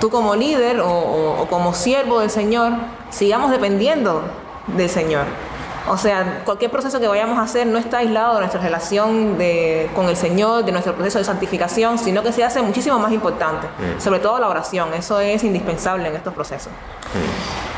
tú 0.00 0.10
como 0.10 0.34
líder 0.34 0.80
o, 0.80 0.90
o, 0.90 1.42
o 1.42 1.46
como 1.46 1.74
siervo 1.74 2.20
del 2.20 2.30
Señor 2.30 2.72
sigamos 3.10 3.50
dependiendo 3.50 4.22
del 4.76 4.90
Señor. 4.90 5.26
O 5.86 5.98
sea, 5.98 6.42
cualquier 6.46 6.70
proceso 6.70 6.98
que 6.98 7.06
vayamos 7.06 7.38
a 7.38 7.42
hacer 7.42 7.66
no 7.66 7.78
está 7.78 7.98
aislado 7.98 8.34
de 8.34 8.40
nuestra 8.40 8.60
relación 8.60 9.36
de, 9.36 9.90
con 9.94 10.08
el 10.08 10.16
Señor, 10.16 10.64
de 10.64 10.72
nuestro 10.72 10.94
proceso 10.94 11.18
de 11.18 11.24
santificación, 11.24 11.98
sino 11.98 12.22
que 12.22 12.32
se 12.32 12.42
hace 12.42 12.62
muchísimo 12.62 12.98
más 12.98 13.12
importante, 13.12 13.66
mm. 13.66 14.00
sobre 14.00 14.18
todo 14.20 14.38
la 14.38 14.48
oración. 14.48 14.94
Eso 14.94 15.20
es 15.20 15.44
indispensable 15.44 16.08
en 16.08 16.16
estos 16.16 16.32
procesos. 16.32 16.72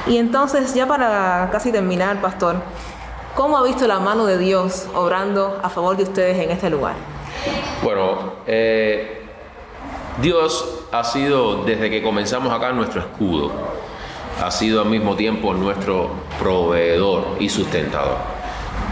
Mm. 0.06 0.11
Y 0.11 0.18
entonces, 0.18 0.73
ya 0.73 0.87
para 0.87 1.49
casi 1.50 1.73
terminar, 1.73 2.20
pastor, 2.20 2.56
¿cómo 3.37 3.59
ha 3.59 3.62
visto 3.62 3.87
la 3.87 4.00
mano 4.00 4.26
de 4.26 4.38
Dios 4.38 4.88
obrando 4.95 5.61
a 5.62 5.69
favor 5.69 5.97
de 5.97 6.02
ustedes 6.02 6.38
en 6.38 6.50
este 6.50 6.71
lugar? 6.71 6.97
Bueno, 7.85 8.33
eh, 8.47 9.23
Dios 10.21 10.81
ha 10.90 11.05
sido, 11.05 11.62
desde 11.64 11.90
que 11.90 12.02
comenzamos 12.02 12.52
acá, 12.52 12.73
nuestro 12.73 13.00
escudo 13.02 13.52
ha 14.43 14.50
sido 14.50 14.83
al 14.83 14.88
mismo 14.88 15.14
tiempo 15.14 15.55
nuestro 15.55 16.11
proveedor 16.38 17.37
y 17.38 17.49
sustentador. 17.49 18.16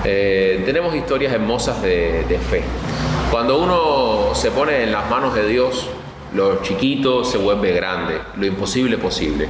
Eh, 0.05 0.63
tenemos 0.65 0.95
historias 0.95 1.33
hermosas 1.33 1.83
de, 1.83 2.39
fe. 2.51 2.63
Cuando 3.31 3.59
uno 3.59 4.35
se 4.35 4.51
pone 4.51 4.85
en 4.85 4.93
las 4.93 5.09
manos 5.11 5.35
de 5.35 5.49
Dios, 5.49 5.89
lo 6.35 6.63
chiquito 6.63 7.25
se 7.25 7.39
vuelve 7.39 7.73
grande, 7.73 8.21
lo 8.37 8.47
imposible 8.47 8.99
posible. 8.99 9.49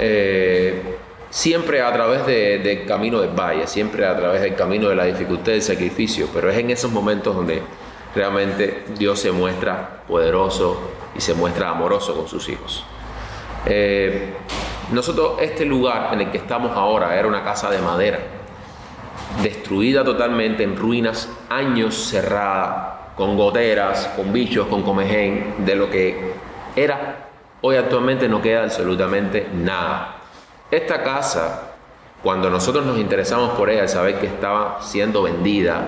Eh, 0.00 0.97
siempre 1.30 1.82
a 1.82 1.92
través 1.92 2.26
de, 2.26 2.58
del 2.58 2.86
camino 2.86 3.20
del 3.20 3.30
valle, 3.30 3.66
siempre 3.66 4.06
a 4.06 4.16
través 4.16 4.42
del 4.42 4.54
camino 4.54 4.88
de 4.88 4.94
la 4.94 5.04
dificultad 5.04 5.52
del 5.52 5.62
sacrificio, 5.62 6.28
pero 6.32 6.50
es 6.50 6.58
en 6.58 6.70
esos 6.70 6.90
momentos 6.90 7.34
donde 7.34 7.62
realmente 8.14 8.84
Dios 8.96 9.20
se 9.20 9.32
muestra 9.32 10.02
poderoso 10.06 10.80
y 11.16 11.20
se 11.20 11.34
muestra 11.34 11.70
amoroso 11.70 12.14
con 12.14 12.28
sus 12.28 12.48
hijos. 12.48 12.84
Eh, 13.66 14.34
nosotros, 14.92 15.32
este 15.40 15.64
lugar 15.64 16.10
en 16.14 16.22
el 16.22 16.30
que 16.30 16.38
estamos 16.38 16.72
ahora 16.74 17.18
era 17.18 17.28
una 17.28 17.44
casa 17.44 17.70
de 17.70 17.78
madera, 17.78 18.18
destruida 19.42 20.04
totalmente, 20.04 20.62
en 20.62 20.76
ruinas, 20.76 21.28
años 21.50 21.94
cerrada, 21.94 23.12
con 23.16 23.36
goteras, 23.36 24.12
con 24.16 24.32
bichos, 24.32 24.68
con 24.68 24.82
comején, 24.82 25.56
de 25.58 25.74
lo 25.74 25.90
que 25.90 26.32
era 26.76 27.28
Hoy 27.60 27.74
actualmente 27.74 28.28
no 28.28 28.40
queda 28.40 28.62
absolutamente 28.62 29.48
nada. 29.52 30.17
Esta 30.70 31.02
casa, 31.02 31.62
cuando 32.22 32.50
nosotros 32.50 32.84
nos 32.84 32.98
interesamos 32.98 33.52
por 33.52 33.70
ella, 33.70 33.82
al 33.82 33.88
saber 33.88 34.20
que 34.20 34.26
estaba 34.26 34.82
siendo 34.82 35.22
vendida, 35.22 35.80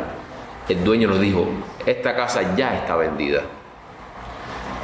el 0.71 0.83
dueño 0.83 1.09
nos 1.09 1.21
dijo, 1.21 1.47
esta 1.85 2.17
casa 2.17 2.57
ya 2.57 2.77
está 2.77 2.97
vendida. 2.97 3.43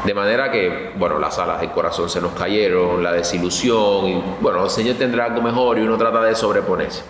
De 0.04 0.12
manera 0.12 0.50
que, 0.50 0.92
bueno, 0.96 1.18
las 1.18 1.38
alas 1.38 1.62
del 1.62 1.70
corazón 1.70 2.10
se 2.10 2.20
nos 2.20 2.32
cayeron, 2.32 3.02
la 3.02 3.12
desilusión, 3.12 4.06
y 4.06 4.22
bueno, 4.40 4.64
el 4.64 4.70
Señor 4.70 4.96
tendrá 4.96 5.24
algo 5.24 5.40
mejor 5.40 5.78
y 5.78 5.82
uno 5.82 5.96
trata 5.96 6.20
de 6.20 6.34
sobreponerse. 6.34 7.02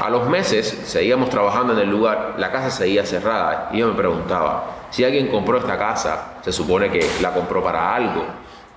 A 0.00 0.08
los 0.08 0.28
meses 0.28 0.84
seguíamos 0.86 1.30
trabajando 1.30 1.72
en 1.72 1.80
el 1.80 1.90
lugar, 1.90 2.34
la 2.38 2.52
casa 2.52 2.70
seguía 2.70 3.04
cerrada 3.04 3.70
y 3.72 3.78
yo 3.78 3.88
me 3.88 3.94
preguntaba, 3.94 4.66
si 4.90 5.04
alguien 5.04 5.28
compró 5.28 5.58
esta 5.58 5.76
casa, 5.76 6.34
se 6.42 6.52
supone 6.52 6.90
que 6.90 7.04
la 7.20 7.32
compró 7.32 7.62
para 7.62 7.94
algo, 7.94 8.24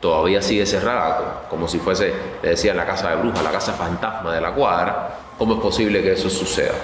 todavía 0.06 0.40
sigue 0.40 0.68
cerrada, 0.68 1.48
como 1.50 1.68
si 1.68 1.80
fuese, 1.80 2.14
le 2.44 2.50
decían, 2.50 2.78
la 2.78 2.86
casa 2.86 3.10
de 3.10 3.16
bruja, 3.16 3.42
la 3.42 3.50
casa 3.50 3.74
fantasma 3.74 4.32
de 4.32 4.40
la 4.40 4.52
cuadra, 4.52 5.18
¿cómo 5.36 5.56
es 5.56 5.60
posible 5.60 6.04
que 6.04 6.12
eso 6.12 6.30
suceda? 6.30 6.76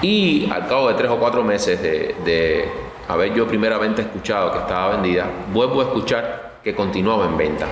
Y 0.00 0.48
al 0.48 0.68
cabo 0.68 0.86
de 0.86 0.94
tres 0.94 1.10
o 1.10 1.16
cuatro 1.18 1.42
meses 1.42 1.82
de, 1.82 2.14
de 2.24 2.70
haber 3.08 3.34
yo 3.34 3.48
primeramente 3.48 4.02
escuchado 4.02 4.52
que 4.52 4.58
estaba 4.58 4.90
vendida, 4.90 5.26
vuelvo 5.52 5.80
a 5.80 5.84
escuchar 5.86 6.52
que 6.62 6.72
continuaba 6.72 7.24
en 7.24 7.36
venta. 7.36 7.66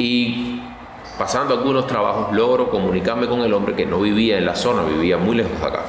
Y 0.00 0.60
pasando 1.16 1.54
algunos 1.54 1.86
trabajos, 1.86 2.34
logro 2.34 2.70
comunicarme 2.70 3.28
con 3.28 3.42
el 3.42 3.54
hombre 3.54 3.76
que 3.76 3.86
no 3.86 4.00
vivía 4.00 4.36
en 4.36 4.46
la 4.46 4.56
zona, 4.56 4.82
vivía 4.82 5.16
muy 5.16 5.36
lejos 5.36 5.60
de 5.60 5.64
acá. 5.64 5.82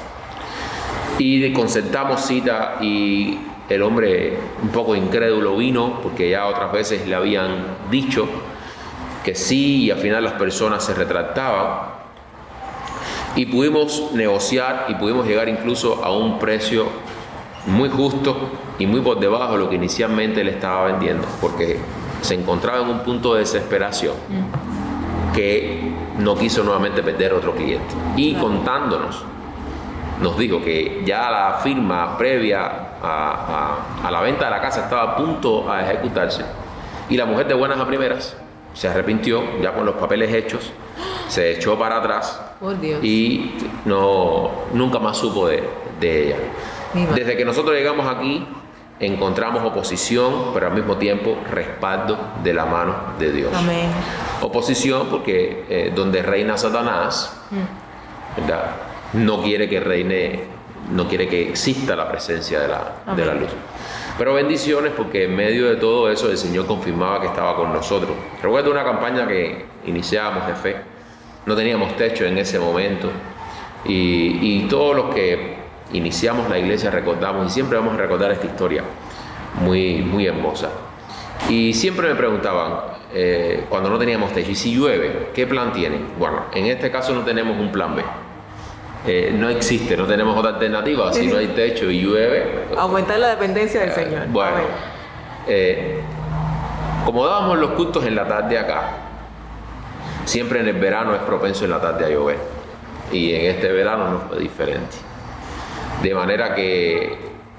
Y 1.17 1.51
concertamos 1.51 2.21
cita 2.21 2.77
y 2.79 3.39
el 3.75 3.83
hombre 3.83 4.37
un 4.61 4.69
poco 4.69 4.95
incrédulo 4.95 5.57
vino 5.57 5.99
porque 6.01 6.29
ya 6.29 6.47
otras 6.47 6.71
veces 6.71 7.07
le 7.07 7.15
habían 7.15 7.65
dicho 7.89 8.27
que 9.23 9.35
sí 9.35 9.83
y 9.83 9.91
al 9.91 9.99
final 9.99 10.23
las 10.23 10.33
personas 10.33 10.83
se 10.83 10.93
retractaban. 10.93 12.01
Y 13.35 13.45
pudimos 13.45 14.11
negociar 14.13 14.87
y 14.89 14.95
pudimos 14.95 15.25
llegar 15.25 15.47
incluso 15.47 16.03
a 16.03 16.11
un 16.11 16.37
precio 16.39 16.87
muy 17.65 17.89
justo 17.89 18.51
y 18.77 18.85
muy 18.85 19.01
por 19.01 19.19
debajo 19.19 19.53
de 19.53 19.59
lo 19.59 19.69
que 19.69 19.75
inicialmente 19.75 20.43
le 20.43 20.51
estaba 20.51 20.87
vendiendo, 20.87 21.27
porque 21.39 21.77
se 22.21 22.33
encontraba 22.33 22.81
en 22.81 22.89
un 22.89 22.99
punto 22.99 23.33
de 23.33 23.41
desesperación 23.41 24.15
que 25.33 25.91
no 26.17 26.35
quiso 26.35 26.63
nuevamente 26.63 27.01
perder 27.03 27.33
otro 27.33 27.55
cliente. 27.55 27.93
Y 28.17 28.33
contándonos, 28.35 29.23
nos 30.21 30.37
dijo 30.37 30.61
que 30.61 31.03
ya 31.05 31.29
la 31.31 31.59
firma 31.63 32.17
previa 32.17 32.90
a, 33.01 33.77
a, 34.03 34.07
a, 34.07 34.11
la 34.11 34.21
venta 34.21 34.45
de 34.45 34.51
la 34.51 34.61
casa 34.61 34.81
estaba 34.81 35.13
a 35.13 35.15
punto 35.15 35.71
a 35.71 35.81
ejecutarse. 35.81 36.43
Y 37.09 37.17
la 37.17 37.25
mujer 37.25 37.47
de 37.47 37.53
buenas 37.53 37.79
a 37.79 37.85
primeras 37.85 38.35
se 38.73 38.87
arrepintió, 38.87 39.59
ya 39.61 39.73
con 39.73 39.85
los 39.85 39.95
papeles 39.95 40.33
hechos, 40.33 40.71
se 41.27 41.51
echó 41.51 41.77
para 41.77 41.97
atrás 41.97 42.39
y 43.01 43.51
no, 43.85 44.49
nunca 44.73 44.99
más 44.99 45.17
supo 45.17 45.47
de, 45.47 45.63
de 45.99 46.27
ella. 46.27 46.35
Desde 47.15 47.37
que 47.37 47.45
nosotros 47.45 47.75
llegamos 47.75 48.07
aquí, 48.07 48.45
encontramos 48.99 49.63
oposición, 49.63 50.51
pero 50.53 50.67
al 50.67 50.73
mismo 50.73 50.97
tiempo 50.97 51.37
respaldo 51.49 52.17
de 52.43 52.53
la 52.53 52.65
mano 52.65 52.95
de 53.17 53.31
Dios. 53.31 53.51
Amén. 53.55 53.89
Oposición 54.41 55.07
porque 55.09 55.65
eh, 55.69 55.91
donde 55.93 56.21
reina 56.21 56.57
Satanás, 56.57 57.33
¿verdad? 58.37 58.75
no 59.13 59.41
quiere 59.41 59.67
que 59.67 59.79
reine, 59.79 60.43
no 60.91 61.07
quiere 61.07 61.27
que 61.27 61.49
exista 61.49 61.95
la 61.95 62.09
presencia 62.09 62.59
de 62.59 62.67
la, 62.67 63.15
de 63.15 63.25
la 63.25 63.33
luz. 63.33 63.49
Pero 64.17 64.33
bendiciones 64.33 64.91
porque 64.95 65.25
en 65.25 65.35
medio 65.35 65.69
de 65.69 65.77
todo 65.77 66.09
eso 66.09 66.29
el 66.29 66.37
Señor 66.37 66.67
confirmaba 66.67 67.21
que 67.21 67.27
estaba 67.27 67.55
con 67.55 67.73
nosotros. 67.73 68.11
Recuerdo 68.41 68.71
una 68.71 68.83
campaña 68.83 69.27
que 69.27 69.65
iniciábamos 69.85 70.47
de 70.47 70.53
fe. 70.55 70.75
No 71.45 71.55
teníamos 71.55 71.95
techo 71.95 72.25
en 72.25 72.37
ese 72.37 72.59
momento. 72.59 73.09
Y, 73.85 74.37
y 74.41 74.67
todos 74.69 74.95
los 74.95 75.15
que 75.15 75.55
iniciamos 75.93 76.49
la 76.49 76.59
iglesia 76.59 76.91
recordamos 76.91 77.47
y 77.47 77.49
siempre 77.49 77.77
vamos 77.77 77.95
a 77.95 77.97
recordar 77.97 78.31
esta 78.31 78.45
historia 78.45 78.83
muy, 79.61 80.01
muy 80.01 80.27
hermosa. 80.27 80.69
Y 81.49 81.73
siempre 81.73 82.07
me 82.07 82.15
preguntaban, 82.15 82.73
eh, 83.13 83.65
cuando 83.69 83.89
no 83.89 83.97
teníamos 83.97 84.31
techo, 84.31 84.51
¿y 84.51 84.55
si 84.55 84.73
llueve? 84.73 85.29
¿Qué 85.33 85.47
plan 85.47 85.73
tienen? 85.73 86.07
Bueno, 86.17 86.45
en 86.53 86.67
este 86.67 86.91
caso 86.91 87.13
no 87.13 87.21
tenemos 87.21 87.57
un 87.59 87.71
plan 87.71 87.95
B. 87.95 88.03
Eh, 89.05 89.33
no 89.35 89.49
existe, 89.49 89.97
no 89.97 90.05
tenemos 90.05 90.37
otra 90.37 90.51
alternativa. 90.51 91.11
Si 91.11 91.27
no 91.27 91.37
hay 91.37 91.47
techo 91.47 91.89
y 91.89 92.01
llueve. 92.01 92.65
Aumentar 92.77 93.19
la 93.19 93.29
dependencia 93.29 93.81
del 93.81 93.91
Señor. 93.93 94.27
Bueno, 94.27 94.57
eh, 95.47 95.99
como 97.05 97.25
dábamos 97.25 97.57
los 97.57 97.71
cultos 97.71 98.05
en 98.05 98.15
la 98.15 98.27
tarde 98.27 98.59
acá, 98.59 98.91
siempre 100.25 100.59
en 100.59 100.67
el 100.67 100.79
verano 100.79 101.15
es 101.15 101.21
propenso 101.21 101.65
en 101.65 101.71
la 101.71 101.81
tarde 101.81 102.05
a 102.05 102.09
llover. 102.09 102.37
Y 103.11 103.33
en 103.33 103.55
este 103.55 103.71
verano 103.71 104.09
no 104.09 104.19
fue 104.21 104.39
diferente. 104.39 104.97
De 106.03 106.13
manera 106.13 106.53
que 106.53 107.17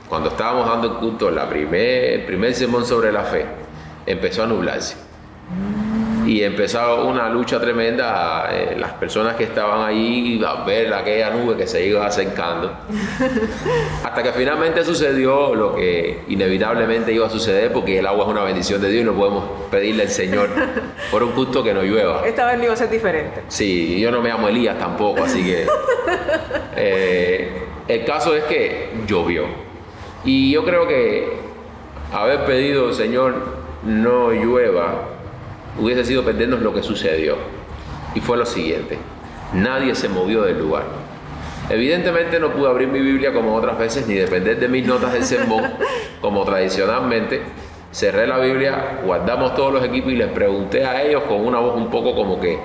cuando 0.09 0.31
estábamos 0.31 0.69
dando 0.69 0.89
el 0.89 0.95
culto, 0.95 1.31
la 1.31 1.49
primer, 1.49 2.05
el 2.13 2.25
primer 2.25 2.55
sermón 2.55 2.87
sobre 2.87 3.11
la 3.11 3.25
fe, 3.25 3.47
empezó 4.07 4.45
a 4.45 4.47
nublarse. 4.47 4.97
Y 6.27 6.43
empezó 6.43 7.05
una 7.07 7.29
lucha 7.29 7.61
tremenda, 7.61 8.49
eh, 8.53 8.77
las 8.79 8.93
personas 8.93 9.37
que 9.37 9.45
estaban 9.45 9.87
ahí 9.87 10.43
a 10.47 10.65
ver 10.65 10.93
aquella 10.93 11.31
nube 11.31 11.57
que 11.57 11.67
se 11.67 11.87
iba 11.87 12.07
acercando. 12.07 12.73
Hasta 14.05 14.23
que 14.23 14.33
finalmente 14.33 14.85
sucedió 14.85 15.55
lo 15.55 15.75
que 15.75 16.23
inevitablemente 16.29 17.13
iba 17.13 17.27
a 17.27 17.31
suceder, 17.31 17.73
porque 17.73 17.99
el 17.99 18.07
agua 18.07 18.25
es 18.25 18.31
una 18.31 18.45
bendición 18.45 18.81
de 18.81 18.91
Dios 18.91 19.03
y 19.03 19.05
no 19.07 19.15
podemos 19.15 19.45
pedirle 19.71 20.05
al 20.05 20.11
Señor 20.11 20.51
por 21.11 21.23
un 21.23 21.33
culto 21.33 21.63
que 21.63 21.75
no 21.75 21.83
llueva. 21.83 22.27
Esta 22.27 22.47
vez 22.47 22.59
no 22.59 22.65
iba 22.65 22.75
a 22.75 22.77
ser 22.77 22.91
diferente. 22.91 23.43
Sí, 23.49 23.99
yo 24.01 24.11
no 24.11 24.21
me 24.21 24.29
llamo 24.29 24.49
Elías 24.49 24.79
tampoco, 24.79 25.25
así 25.25 25.45
que... 25.45 25.67
Eh, 26.75 27.63
el 27.89 28.05
caso 28.05 28.35
es 28.35 28.45
que 28.45 28.91
llovió. 29.07 29.45
Y 30.25 30.53
yo 30.53 30.65
creo 30.65 30.87
que 30.87 31.33
haber 32.13 32.45
pedido, 32.45 32.93
Señor, 32.93 33.35
no 33.85 34.31
llueva, 34.31 35.09
hubiese 35.79 36.05
sido 36.05 36.25
perdernos 36.25 36.61
lo 36.61 36.75
que 36.75 36.83
sucedió. 36.83 37.37
Y 38.15 38.21
fue 38.21 38.37
lo 38.37 38.47
siguiente, 38.47 38.99
nadie 39.55 39.95
se 39.95 40.09
movió 40.09 40.43
del 40.43 40.59
lugar. 40.59 40.85
Evidentemente 41.71 42.39
no 42.39 42.53
pude 42.53 42.69
abrir 42.69 42.89
mi 42.89 43.01
Biblia 43.01 43.33
como 43.33 43.55
otras 43.55 43.79
veces, 43.79 44.07
ni 44.07 44.15
depender 44.15 44.59
de 44.59 44.69
mis 44.69 44.87
notas 44.87 45.13
del 45.13 45.25
sermón, 45.25 45.65
como 46.21 46.45
tradicionalmente. 46.45 47.43
Cerré 47.91 48.27
la 48.27 48.39
Biblia, 48.39 49.01
guardamos 49.05 49.55
todos 49.55 49.73
los 49.73 49.85
equipos 49.85 50.13
y 50.13 50.17
les 50.17 50.29
pregunté 50.29 50.85
a 50.85 51.03
ellos 51.03 51.25
con 51.25 51.45
una 51.47 51.59
voz 51.59 51.77
un 51.77 51.91
poco 51.91 52.15
como 52.15 52.41
que 52.41 52.59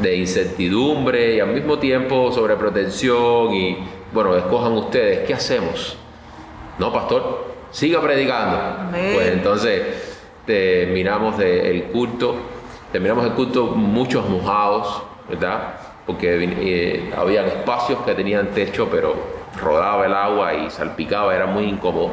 de 0.00 0.16
incertidumbre 0.16 1.36
y 1.36 1.40
al 1.40 1.48
mismo 1.48 1.78
tiempo 1.78 2.30
sobre 2.30 2.56
protección 2.56 3.54
y 3.54 3.78
bueno, 4.12 4.36
escojan 4.36 4.72
ustedes, 4.72 5.26
¿qué 5.26 5.32
hacemos? 5.32 5.96
No, 6.78 6.92
pastor, 6.92 7.54
siga 7.70 8.02
predicando. 8.02 8.58
Amén. 8.88 9.12
Pues 9.14 9.28
entonces 9.28 10.05
terminamos 10.46 11.36
de 11.38 11.70
el 11.70 11.84
culto, 11.84 12.36
terminamos 12.92 13.26
el 13.26 13.32
culto 13.32 13.66
muchos 13.66 14.28
mojados, 14.28 15.02
¿verdad? 15.28 15.74
Porque 16.06 16.38
eh, 16.40 17.12
había 17.16 17.46
espacios 17.46 17.98
que 18.06 18.14
tenían 18.14 18.48
techo, 18.48 18.88
pero 18.90 19.14
rodaba 19.60 20.06
el 20.06 20.14
agua 20.14 20.54
y 20.54 20.70
salpicaba, 20.70 21.34
era 21.34 21.46
muy 21.46 21.64
incómodo. 21.64 22.12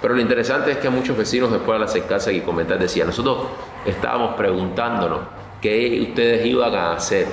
Pero 0.00 0.14
lo 0.14 0.20
interesante 0.20 0.72
es 0.72 0.78
que 0.78 0.88
muchos 0.88 1.16
vecinos 1.16 1.52
después 1.52 1.76
al 1.76 1.82
acercarse 1.82 2.32
y 2.32 2.40
comentar 2.40 2.78
decían, 2.78 3.06
nosotros 3.08 3.46
estábamos 3.84 4.34
preguntándonos 4.34 5.20
qué 5.60 6.06
ustedes 6.08 6.44
iban 6.46 6.74
a 6.74 6.92
hacer. 6.92 7.26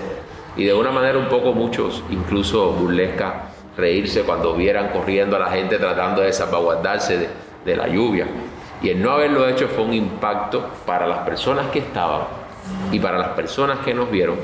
Y 0.57 0.65
de 0.65 0.73
una 0.73 0.91
manera 0.91 1.17
un 1.17 1.29
poco 1.29 1.53
muchos, 1.53 2.03
incluso 2.09 2.71
burlesca, 2.71 3.49
reírse 3.77 4.23
cuando 4.23 4.53
vieran 4.55 4.89
corriendo 4.89 5.35
a 5.37 5.39
la 5.39 5.49
gente 5.51 5.77
tratando 5.77 6.21
de 6.21 6.33
salvaguardarse 6.33 7.17
de, 7.17 7.29
de, 7.63 7.75
la 7.75 7.87
lluvia. 7.87 8.27
Y 8.81 8.89
el 8.89 9.01
no 9.01 9.11
haberlo 9.11 9.47
hecho 9.47 9.67
fue 9.67 9.83
un 9.85 9.93
impacto 9.93 10.69
para 10.85 11.07
las 11.07 11.19
personas 11.19 11.67
que 11.67 11.79
estaban 11.79 12.21
y 12.91 12.99
para 12.99 13.17
las 13.17 13.29
personas 13.29 13.79
que 13.79 13.93
nos 13.93 14.11
vieron 14.11 14.35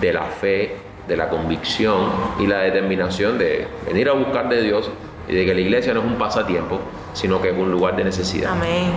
de 0.00 0.12
la 0.12 0.24
fe, 0.24 0.76
de 1.06 1.16
la 1.16 1.28
convicción 1.28 2.10
y 2.38 2.46
la 2.46 2.58
determinación 2.58 3.38
de 3.38 3.66
venir 3.86 4.08
a 4.08 4.12
buscar 4.12 4.48
de 4.48 4.62
Dios 4.62 4.90
y 5.28 5.34
de 5.34 5.44
que 5.44 5.54
la 5.54 5.60
iglesia 5.60 5.92
no 5.94 6.00
es 6.00 6.06
un 6.06 6.16
pasatiempo, 6.16 6.80
sino 7.12 7.40
que 7.40 7.50
es 7.50 7.58
un 7.58 7.70
lugar 7.70 7.96
de 7.96 8.04
necesidad. 8.04 8.52
Amén. 8.52 8.92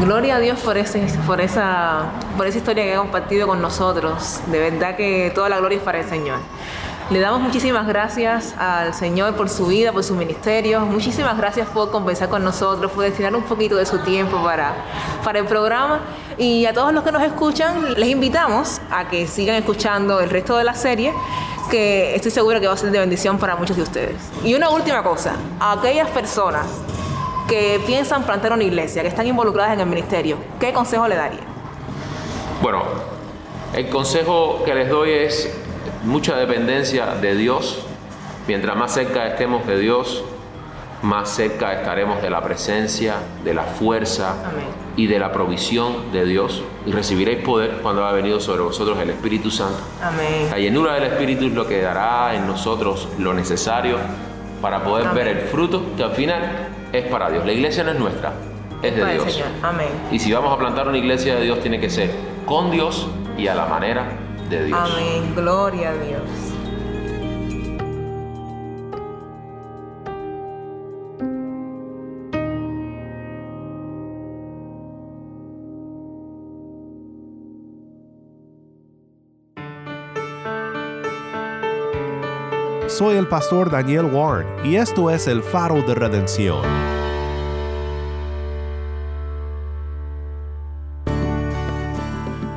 Gloria 0.00 0.36
a 0.36 0.40
Dios 0.40 0.60
por, 0.60 0.78
ese, 0.78 1.06
por, 1.26 1.40
esa, 1.40 2.12
por 2.36 2.46
esa 2.46 2.58
historia 2.58 2.84
que 2.84 2.94
ha 2.94 2.98
compartido 2.98 3.46
con 3.46 3.60
nosotros. 3.60 4.40
De 4.46 4.58
verdad 4.58 4.96
que 4.96 5.30
toda 5.34 5.48
la 5.48 5.58
gloria 5.58 5.78
es 5.78 5.84
para 5.84 6.00
el 6.00 6.08
Señor. 6.08 6.38
Le 7.12 7.20
damos 7.20 7.42
muchísimas 7.42 7.86
gracias 7.86 8.54
al 8.58 8.94
Señor 8.94 9.36
por 9.36 9.50
su 9.50 9.66
vida, 9.66 9.92
por 9.92 10.02
su 10.02 10.14
ministerio. 10.14 10.80
Muchísimas 10.80 11.36
gracias 11.36 11.68
por 11.68 11.90
conversar 11.90 12.30
con 12.30 12.42
nosotros, 12.42 12.90
por 12.90 13.04
destinar 13.04 13.36
un 13.36 13.42
poquito 13.42 13.76
de 13.76 13.84
su 13.84 13.98
tiempo 13.98 14.42
para, 14.42 14.72
para 15.22 15.40
el 15.40 15.44
programa. 15.44 16.00
Y 16.38 16.64
a 16.64 16.72
todos 16.72 16.94
los 16.94 17.04
que 17.04 17.12
nos 17.12 17.22
escuchan, 17.22 17.92
les 18.00 18.08
invitamos 18.08 18.80
a 18.90 19.10
que 19.10 19.26
sigan 19.26 19.56
escuchando 19.56 20.20
el 20.20 20.30
resto 20.30 20.56
de 20.56 20.64
la 20.64 20.74
serie, 20.74 21.12
que 21.70 22.14
estoy 22.14 22.30
segura 22.30 22.60
que 22.60 22.66
va 22.66 22.72
a 22.72 22.78
ser 22.78 22.90
de 22.90 22.98
bendición 22.98 23.36
para 23.36 23.56
muchos 23.56 23.76
de 23.76 23.82
ustedes. 23.82 24.16
Y 24.42 24.54
una 24.54 24.70
última 24.70 25.02
cosa, 25.02 25.34
a 25.60 25.72
aquellas 25.72 26.08
personas 26.08 26.64
que 27.46 27.78
piensan 27.84 28.22
plantar 28.22 28.54
una 28.54 28.64
iglesia, 28.64 29.02
que 29.02 29.08
están 29.08 29.26
involucradas 29.26 29.74
en 29.74 29.80
el 29.80 29.86
ministerio, 29.86 30.38
¿qué 30.58 30.72
consejo 30.72 31.06
le 31.06 31.16
daría? 31.16 31.40
Bueno, 32.62 32.84
el 33.74 33.90
consejo 33.90 34.62
que 34.64 34.74
les 34.74 34.88
doy 34.88 35.10
es 35.10 35.61
mucha 36.04 36.36
dependencia 36.36 37.06
de 37.20 37.34
Dios. 37.34 37.78
Mientras 38.48 38.76
más 38.76 38.92
cerca 38.92 39.26
estemos 39.26 39.66
de 39.66 39.78
Dios, 39.78 40.24
más 41.02 41.30
cerca 41.30 41.72
estaremos 41.72 42.22
de 42.22 42.30
la 42.30 42.42
presencia, 42.42 43.16
de 43.44 43.54
la 43.54 43.62
fuerza 43.62 44.34
y 44.96 45.06
de 45.06 45.18
la 45.18 45.32
provisión 45.32 46.12
de 46.12 46.24
Dios. 46.24 46.62
Y 46.86 46.92
recibiréis 46.92 47.44
poder 47.44 47.78
cuando 47.82 48.04
ha 48.04 48.12
venido 48.12 48.40
sobre 48.40 48.62
vosotros 48.62 48.98
el 49.00 49.10
Espíritu 49.10 49.50
Santo. 49.50 49.78
Amén. 50.02 50.48
La 50.50 50.58
llenura 50.58 50.94
del 50.94 51.04
Espíritu 51.04 51.46
es 51.46 51.52
lo 51.52 51.66
que 51.66 51.82
dará 51.82 52.34
en 52.34 52.46
nosotros 52.46 53.08
lo 53.18 53.34
necesario 53.34 53.96
para 54.60 54.84
poder 54.84 55.08
ver 55.08 55.28
el 55.28 55.40
fruto 55.40 55.82
que 55.96 56.04
al 56.04 56.12
final 56.12 56.68
es 56.92 57.06
para 57.06 57.30
Dios. 57.30 57.44
La 57.44 57.52
iglesia 57.52 57.82
no 57.82 57.90
es 57.90 57.98
nuestra, 57.98 58.32
es 58.80 58.94
de 58.94 59.04
Dios. 59.12 59.32
Señor. 59.32 59.48
Amén. 59.62 59.88
Y 60.12 60.20
si 60.20 60.32
vamos 60.32 60.52
a 60.52 60.58
plantar 60.58 60.86
una 60.86 60.98
iglesia 60.98 61.34
de 61.34 61.42
Dios, 61.42 61.60
tiene 61.60 61.80
que 61.80 61.90
ser 61.90 62.10
con 62.46 62.70
Dios 62.70 63.08
y 63.36 63.48
a 63.48 63.54
la 63.54 63.66
manera 63.66 64.04
de 64.52 64.66
Dios. 64.66 64.78
Amén. 64.78 65.34
Gloria 65.34 65.90
a 65.90 65.94
Dios. 65.94 66.22
Soy 82.88 83.16
el 83.16 83.26
pastor 83.26 83.70
Daniel 83.70 84.04
Warren 84.04 84.46
y 84.64 84.76
esto 84.76 85.08
es 85.08 85.26
el 85.26 85.42
faro 85.42 85.80
de 85.82 85.94
redención. 85.94 86.62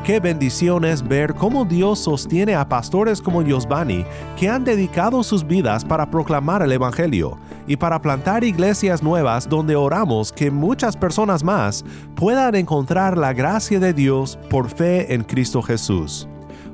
Qué 0.05 0.19
bendición 0.19 0.85
es 0.85 1.01
ver 1.01 1.33
cómo 1.33 1.65
Dios 1.65 1.97
sostiene 1.97 2.53
a 2.53 2.69
pastores 2.69 3.19
como 3.19 3.41
Yosbani 3.41 4.05
que 4.37 4.47
han 4.47 4.63
dedicado 4.63 5.23
sus 5.23 5.47
vidas 5.47 5.83
para 5.83 6.11
proclamar 6.11 6.61
el 6.61 6.71
Evangelio 6.71 7.39
y 7.65 7.75
para 7.75 7.99
plantar 7.99 8.43
iglesias 8.43 9.01
nuevas 9.01 9.49
donde 9.49 9.75
oramos 9.75 10.31
que 10.31 10.51
muchas 10.51 10.95
personas 10.95 11.43
más 11.43 11.83
puedan 12.15 12.53
encontrar 12.53 13.17
la 13.17 13.33
gracia 13.33 13.79
de 13.79 13.93
Dios 13.93 14.37
por 14.47 14.69
fe 14.69 15.11
en 15.11 15.23
Cristo 15.23 15.63
Jesús. 15.63 16.27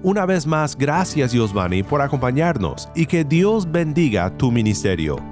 Una 0.04 0.26
vez 0.26 0.46
más, 0.46 0.76
gracias 0.76 1.32
Yosbani 1.32 1.84
por 1.84 2.02
acompañarnos 2.02 2.90
y 2.96 3.06
que 3.06 3.24
Dios 3.24 3.72
bendiga 3.72 4.30
tu 4.36 4.52
ministerio. 4.52 5.31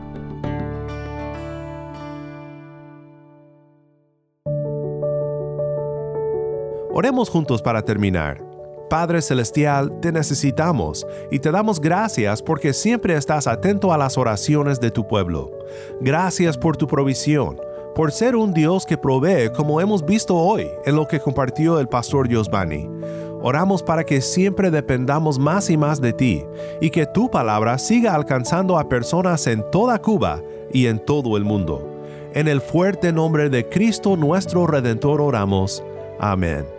Oremos 6.92 7.30
juntos 7.30 7.62
para 7.62 7.84
terminar. 7.84 8.44
Padre 8.90 9.22
Celestial, 9.22 10.00
te 10.02 10.12
necesitamos 10.12 11.06
y 11.30 11.38
te 11.40 11.52
damos 11.52 11.80
gracias 11.80 12.42
porque 12.42 12.74
siempre 12.74 13.16
estás 13.16 13.46
atento 13.46 13.94
a 13.94 13.98
las 13.98 14.18
oraciones 14.18 14.80
de 14.80 14.90
tu 14.90 15.08
pueblo. 15.08 15.52
Gracias 16.02 16.58
por 16.58 16.76
tu 16.76 16.88
provisión, 16.88 17.62
por 17.94 18.12
ser 18.12 18.36
un 18.36 18.54
Dios 18.54 18.88
que 18.88 18.98
provee 18.98 19.52
como 19.56 19.80
hemos 19.80 20.04
visto 20.04 20.36
hoy 20.36 20.68
en 20.86 20.96
lo 20.96 21.08
que 21.08 21.20
compartió 21.20 21.80
el 21.80 21.88
pastor 21.88 22.28
Yosbani. 22.28 22.90
Oramos 23.42 23.84
para 23.84 24.04
que 24.04 24.20
siempre 24.20 24.72
dependamos 24.72 25.38
más 25.38 25.70
y 25.70 25.78
más 25.78 26.02
de 26.02 26.12
ti 26.12 26.44
y 26.82 26.90
que 26.90 27.06
tu 27.06 27.30
palabra 27.30 27.78
siga 27.78 28.16
alcanzando 28.16 28.78
a 28.80 28.90
personas 28.90 29.46
en 29.48 29.64
toda 29.72 30.02
Cuba 30.02 30.42
y 30.74 30.88
en 30.88 31.00
todo 31.06 31.38
el 31.38 31.44
mundo. 31.44 31.88
En 32.34 32.48
el 32.48 32.62
fuerte 32.62 33.14
nombre 33.14 33.50
de 33.50 33.70
Cristo 33.70 34.18
nuestro 34.18 34.68
Redentor 34.68 35.22
oramos. 35.22 35.84
Amén. 36.20 36.79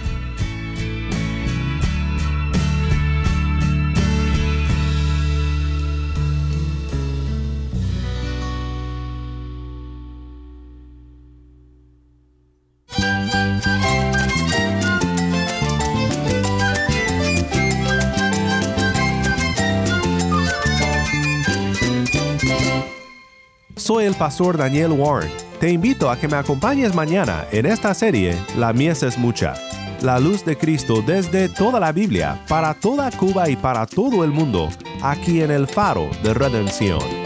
Pastor 24.21 24.55
Daniel 24.55 24.91
Warren. 24.91 25.31
Te 25.59 25.71
invito 25.71 26.07
a 26.07 26.15
que 26.15 26.27
me 26.27 26.37
acompañes 26.37 26.93
mañana 26.93 27.47
en 27.51 27.65
esta 27.65 27.91
serie 27.95 28.37
La 28.55 28.71
mies 28.71 29.01
es 29.01 29.17
mucha. 29.17 29.55
La 30.01 30.19
luz 30.19 30.45
de 30.45 30.55
Cristo 30.55 31.01
desde 31.01 31.49
toda 31.49 31.79
la 31.79 31.91
Biblia, 31.91 32.39
para 32.47 32.75
toda 32.75 33.09
Cuba 33.09 33.49
y 33.49 33.55
para 33.55 33.87
todo 33.87 34.23
el 34.23 34.29
mundo, 34.29 34.69
aquí 35.01 35.41
en 35.41 35.49
el 35.49 35.65
faro 35.65 36.07
de 36.21 36.35
redención. 36.35 37.20